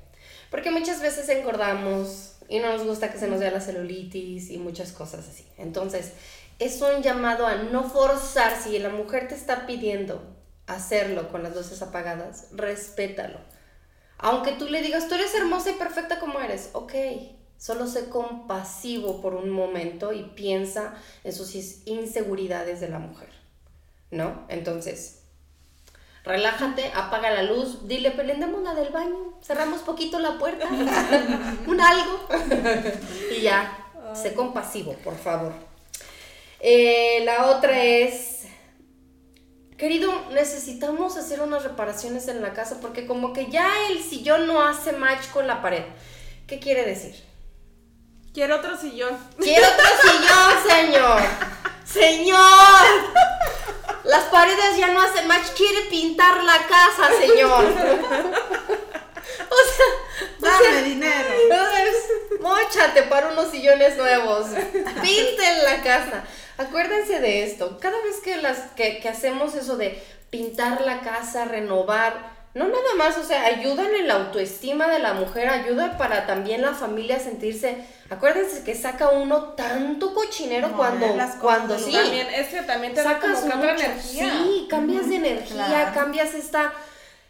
[0.49, 4.57] Porque muchas veces engordamos y no nos gusta que se nos vea la celulitis y
[4.57, 5.45] muchas cosas así.
[5.57, 6.13] Entonces,
[6.57, 8.55] es un llamado a no forzar.
[8.55, 10.21] Si la mujer te está pidiendo
[10.67, 13.39] hacerlo con las luces apagadas, respétalo.
[14.17, 16.93] Aunque tú le digas, tú eres hermosa y perfecta como eres, ok,
[17.57, 20.93] solo sé compasivo por un momento y piensa
[21.23, 23.29] en sus inseguridades de la mujer,
[24.11, 24.45] ¿no?
[24.49, 25.18] Entonces,
[26.23, 30.67] relájate, apaga la luz, dile, prendemos la del baño, cerramos poquito la puerta,
[31.67, 32.27] un algo,
[33.35, 33.77] y ya,
[34.13, 35.53] sé compasivo, por favor.
[36.59, 38.39] Eh, la otra es,
[39.79, 44.61] Querido, necesitamos hacer unas reparaciones en la casa porque como que ya el sillón no
[44.61, 45.83] hace match con la pared.
[46.47, 47.15] ¿Qué quiere decir?
[48.33, 49.17] Quiero otro sillón.
[49.37, 51.21] Quiero otro sillón, señor.
[51.85, 52.37] Señor.
[54.09, 55.49] Las paredes ya no hacen match.
[55.55, 57.65] Quiere pintar la casa, señor.
[59.51, 61.29] O sea, Dame dinero.
[61.43, 64.47] entonces, móchate para unos sillones nuevos.
[65.01, 66.23] Pinten la casa.
[66.57, 67.77] Acuérdense de esto.
[67.79, 72.95] Cada vez que, las, que, que hacemos eso de pintar la casa, renovar, no nada
[72.97, 77.17] más, o sea, ayudan en la autoestima de la mujer, ayuda para también la familia
[77.17, 77.77] a sentirse.
[78.09, 81.91] Acuérdense que saca uno tanto cochinero cuando, las cuando sí.
[81.91, 84.31] También, es que también te Sacas como mucho, energía.
[84.31, 85.91] Sí, cambias de energía, claro.
[85.93, 86.73] cambias esta,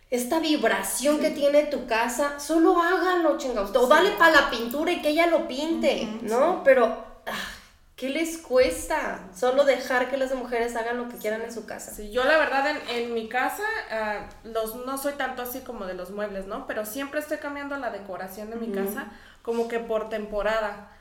[0.10, 2.40] esta vibración que tiene tu casa.
[2.40, 3.76] Solo háganlo, chingados.
[3.76, 6.64] O dale para la pintura y que ella lo pinte, ¿no?
[6.64, 6.86] Pero,
[7.26, 7.59] ah,
[8.00, 9.20] ¿qué les cuesta?
[9.36, 11.92] Solo dejar que las mujeres hagan lo que quieran en su casa.
[11.92, 15.86] Sí, yo la verdad en, en mi casa ah, los, no soy tanto así como
[15.86, 16.66] de los muebles, ¿no?
[16.66, 20.92] Pero siempre estoy cambiando la decoración de mi casa como que por temporada.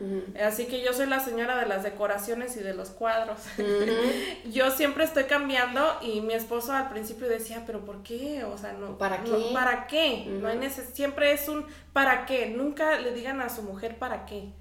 [0.44, 3.38] Así que yo soy la señora de las decoraciones y de los cuadros.
[4.50, 8.42] yo siempre estoy cambiando y mi esposo al principio decía, pero ¿por qué?
[8.44, 8.98] O sea, no.
[8.98, 9.50] ¿Para no, qué?
[9.52, 10.24] ¿Para qué?
[10.26, 12.46] No hay neces siempre es un ¿para qué?
[12.48, 14.52] Nunca le digan a su mujer ¿para qué?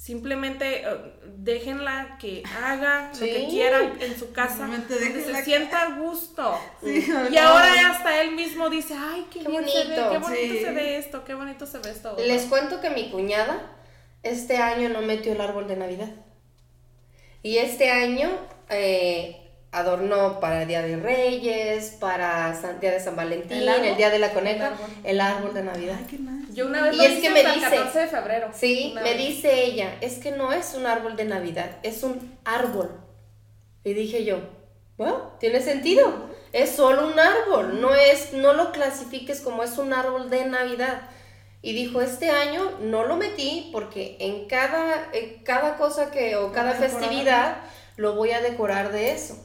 [0.00, 0.86] Simplemente eh,
[1.36, 6.58] déjenla que haga lo que quiera en su casa, donde se sienta a gusto.
[6.82, 10.10] Sí, Y ahora hasta él mismo dice, ay, qué, Qué bien se ve, bonito".
[10.10, 10.60] qué bonito Sí.
[10.64, 12.16] se ve esto, qué bonito se ve esto.
[12.18, 13.60] Les cuento que mi cuñada
[14.22, 16.08] este año no metió el árbol de Navidad.
[17.42, 18.30] Y este año
[18.70, 23.96] eh, adornó para el Día de Reyes, para San- Día de San Valentín, ¿El el?
[23.98, 24.88] Día de la Coneja, El árbol.
[25.04, 25.96] el árbol de Navidad.
[25.98, 26.39] Ay, qué nice.
[26.52, 28.50] Yo una vez Y lo es hice que me hasta el dice- 14 de febrero.
[28.52, 29.18] Sí, me vez.
[29.18, 32.90] dice ella, es que no es un árbol de Navidad, es un árbol.
[33.84, 34.38] Y dije yo,
[34.96, 36.12] bueno, tiene sentido,
[36.52, 41.02] es solo un árbol, no es, no lo clasifiques como es un árbol de Navidad.
[41.62, 46.52] Y dijo, este año no lo metí porque en cada, en cada cosa que, o
[46.52, 47.58] cada festividad,
[47.96, 49.36] lo voy a decorar de eso.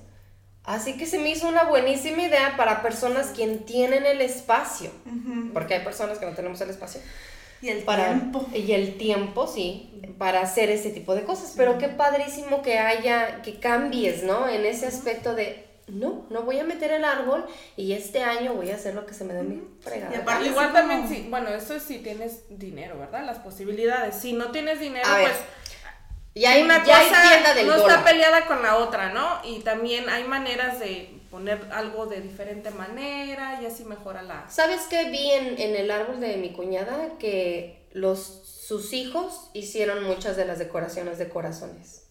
[0.66, 4.90] Así que se me hizo una buenísima idea para personas que tienen el espacio,
[5.54, 7.02] porque hay personas que no tenemos el espacio
[7.62, 8.46] Y el para tiempo.
[8.54, 13.42] y el tiempo sí para hacer ese tipo de cosas pero qué padrísimo que haya
[13.42, 17.46] que cambies no en ese aspecto de no no voy a meter el árbol
[17.76, 20.40] y este año voy a hacer lo que se me dé mi fregada Y aparte-
[20.46, 20.48] gana.
[20.52, 23.26] Igual también, sí, bueno, eso es si tienes dinero, ¿verdad?
[23.26, 24.16] Las posibilidades.
[24.16, 25.32] Si no tienes dinero, A ver,
[26.36, 28.00] ya hay, una ya hay cosa tienda del no dólar.
[28.00, 29.40] está peleada con la otra, ¿no?
[29.44, 34.50] Y también hay maneras de poner algo de diferente manera y así mejora la...
[34.50, 40.04] sabes qué vi en, en el árbol de mi cuñada que los sus hijos hicieron
[40.04, 42.05] muchas de las decoraciones de corazones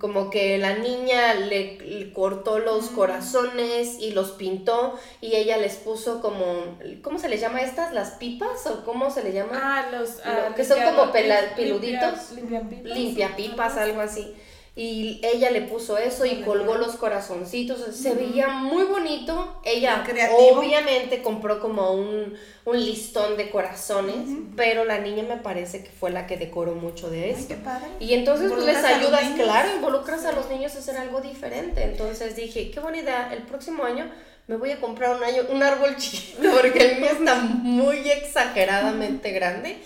[0.00, 5.76] como que la niña le, le cortó los corazones y los pintó y ella les
[5.76, 7.92] puso como, ¿cómo se les llama estas?
[7.92, 8.66] ¿Las pipas?
[8.66, 9.52] ¿O cómo se le llama?
[9.54, 10.16] Ah, los...
[10.16, 12.32] Lo ah, que son como pela- limpia- peluditos.
[12.32, 12.92] Limpia pipas.
[12.96, 14.34] Limpia pipas, algo así.
[14.80, 19.60] Y ella le puso eso y colgó los corazoncitos, se veía muy bonito.
[19.62, 20.02] Ella
[20.34, 22.32] obviamente compró como un,
[22.64, 24.16] un, listón de corazones,
[24.56, 27.56] pero la niña me parece que fue la que decoró mucho de esto.
[27.98, 31.82] Y entonces pues, les ayudas, claro, involucras a los niños a hacer algo diferente.
[31.82, 34.10] Entonces dije, qué buena idea, el próximo año
[34.46, 39.30] me voy a comprar un, año, un árbol chiquito porque el mío está muy exageradamente
[39.32, 39.76] grande.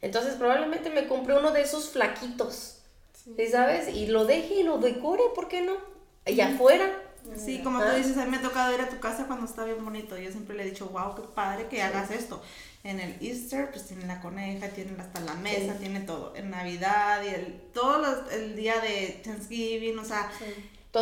[0.00, 2.73] Entonces probablemente me compré uno de esos flaquitos,
[3.24, 3.46] sí.
[3.50, 3.94] ¿sabes?
[3.94, 5.74] Y lo deje y lo decore, ¿por qué no?
[6.26, 6.90] Allá afuera.
[7.36, 9.64] Sí, como tú dices, a mí me ha tocado ir a tu casa cuando está
[9.64, 10.16] bien bonito.
[10.18, 12.42] Yo siempre le he dicho, wow, qué padre que hagas esto.
[12.82, 16.36] En el Easter, pues tienen la coneja, tienen hasta la mesa, tiene todo.
[16.36, 20.30] En Navidad y el, todo el día de Thanksgiving, o sea.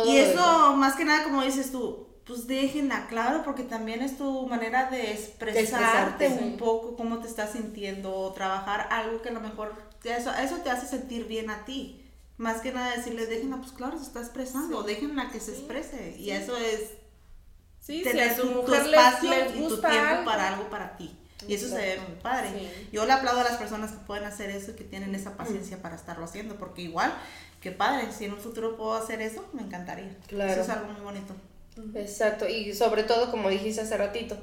[0.05, 4.47] y eso, más que nada, como dices tú, pues déjenla claro porque también es tu
[4.47, 9.73] manera de expresarte, un poco cómo te estás sintiendo, trabajar algo que a lo mejor
[10.05, 12.02] eso, eso te hace sentir bien a ti.
[12.37, 16.15] Más que nada decirle, déjenla, pues claro, se está expresando, déjenla que se exprese.
[16.17, 16.89] Y eso es
[17.85, 21.15] tener tu, espacio y tu tiempo para algo para ti.
[21.47, 22.49] Y eso se ve muy padre.
[22.91, 25.81] Yo le aplaudo a las personas que pueden hacer eso y que tienen esa paciencia
[25.81, 27.13] para estarlo haciendo, porque igual,
[27.61, 30.17] qué padre, si en un futuro puedo hacer eso, me encantaría.
[30.27, 30.51] Claro.
[30.51, 31.35] Eso es algo muy bonito.
[31.95, 34.37] Exacto, y sobre todo, como dijiste hace ratito,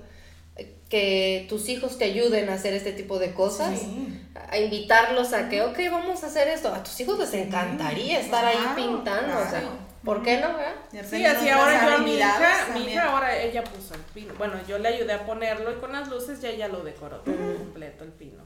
[0.91, 3.83] que tus hijos te ayuden a hacer este tipo de cosas,
[4.35, 6.75] a invitarlos a que, ok, vamos a hacer esto.
[6.75, 9.63] A tus hijos les encantaría estar ahí pintando, o sea,
[10.05, 10.49] ¿por qué no?
[11.05, 14.35] Sí, así ahora yo a mi hija, mi hija ahora ella puso el pino.
[14.37, 17.37] Bueno, yo le ayudé a ponerlo y con las luces ya ella lo decoró todo
[17.37, 18.43] completo el pino.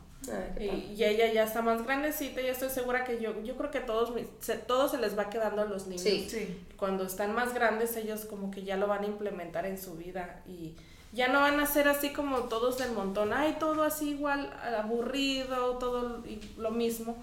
[0.60, 4.12] y, ella ya está más grandecita y estoy segura que yo, yo creo que todos,
[4.40, 6.02] se, todos se les va quedando a los niños.
[6.02, 6.58] Sí.
[6.76, 10.42] Cuando están más grandes ellos como que ya lo van a implementar en su vida
[10.46, 10.76] y
[11.14, 15.78] ya no van a ser así como todos del montón, ay, todo así igual, aburrido,
[15.78, 16.22] todo
[16.56, 17.16] lo mismo.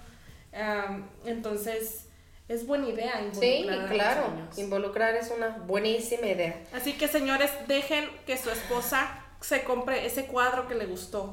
[1.25, 2.05] entonces,
[2.47, 3.89] es buena idea involucrar.
[3.89, 6.63] Sí, claro, involucrar es una buenísima idea.
[6.73, 9.09] Así que señores, dejen que su esposa
[9.41, 11.31] se compre ese cuadro que le gustó.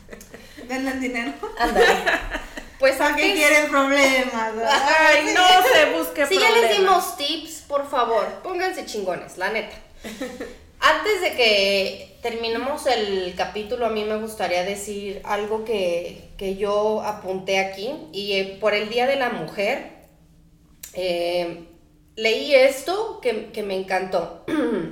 [0.68, 1.32] Denle el dinero.
[2.78, 4.52] Pues a qué quieren problemas.
[4.98, 6.38] Ay, no se busque si problemas.
[6.38, 9.76] Si ya les dimos tips, por favor, pónganse chingones, la neta.
[10.80, 17.58] Antes de que terminemos el capítulo, a mí me gustaría decir algo que, yo apunté
[17.58, 17.94] aquí.
[18.12, 19.92] Y eh, por el Día de la Mujer,
[20.92, 21.66] eh,
[22.14, 24.44] leí esto que, que me encantó.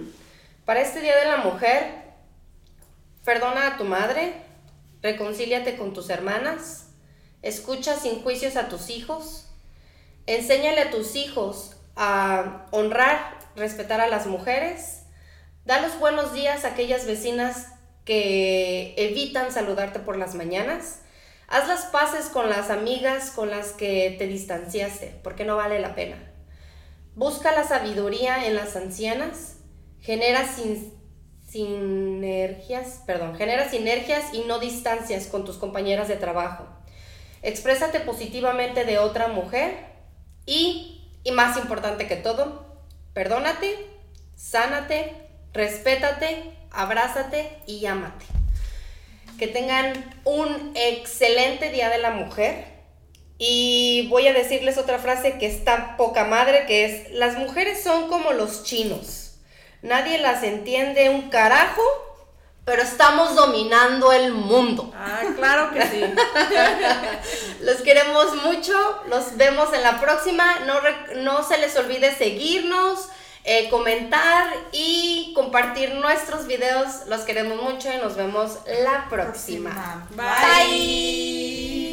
[0.64, 2.04] Para este Día de la Mujer,
[3.24, 4.32] perdona a tu madre,
[5.02, 6.88] reconcíliate con tus hermanas,
[7.42, 9.50] escucha sin juicios a tus hijos,
[10.26, 15.03] enséñale a tus hijos a honrar, respetar a las mujeres
[15.64, 17.68] Da los buenos días a aquellas vecinas
[18.04, 21.00] que evitan saludarte por las mañanas.
[21.48, 25.94] Haz las paces con las amigas con las que te distanciaste, porque no vale la
[25.94, 26.18] pena.
[27.14, 29.56] Busca la sabiduría en las ancianas.
[30.00, 30.46] Genera
[31.48, 36.66] sinergias, perdón, genera sinergias y no distancias con tus compañeras de trabajo.
[37.40, 39.74] Exprésate positivamente de otra mujer
[40.44, 42.66] y, y más importante que todo,
[43.14, 43.86] perdónate,
[44.36, 45.23] sánate
[45.54, 48.26] respétate, abrázate y ámate.
[49.38, 49.92] Que tengan
[50.24, 52.74] un excelente Día de la Mujer.
[53.38, 58.08] Y voy a decirles otra frase que está poca madre, que es, las mujeres son
[58.08, 59.36] como los chinos.
[59.82, 61.82] Nadie las entiende un carajo,
[62.64, 64.92] pero estamos dominando el mundo.
[64.96, 66.00] Ah, claro que sí.
[67.60, 68.72] los queremos mucho,
[69.08, 70.60] los vemos en la próxima.
[70.60, 70.74] No,
[71.16, 73.08] no se les olvide seguirnos,
[73.44, 77.06] eh, comentar y compartir nuestros videos.
[77.08, 80.06] Los queremos mucho y nos vemos la próxima.
[80.16, 81.83] Bye.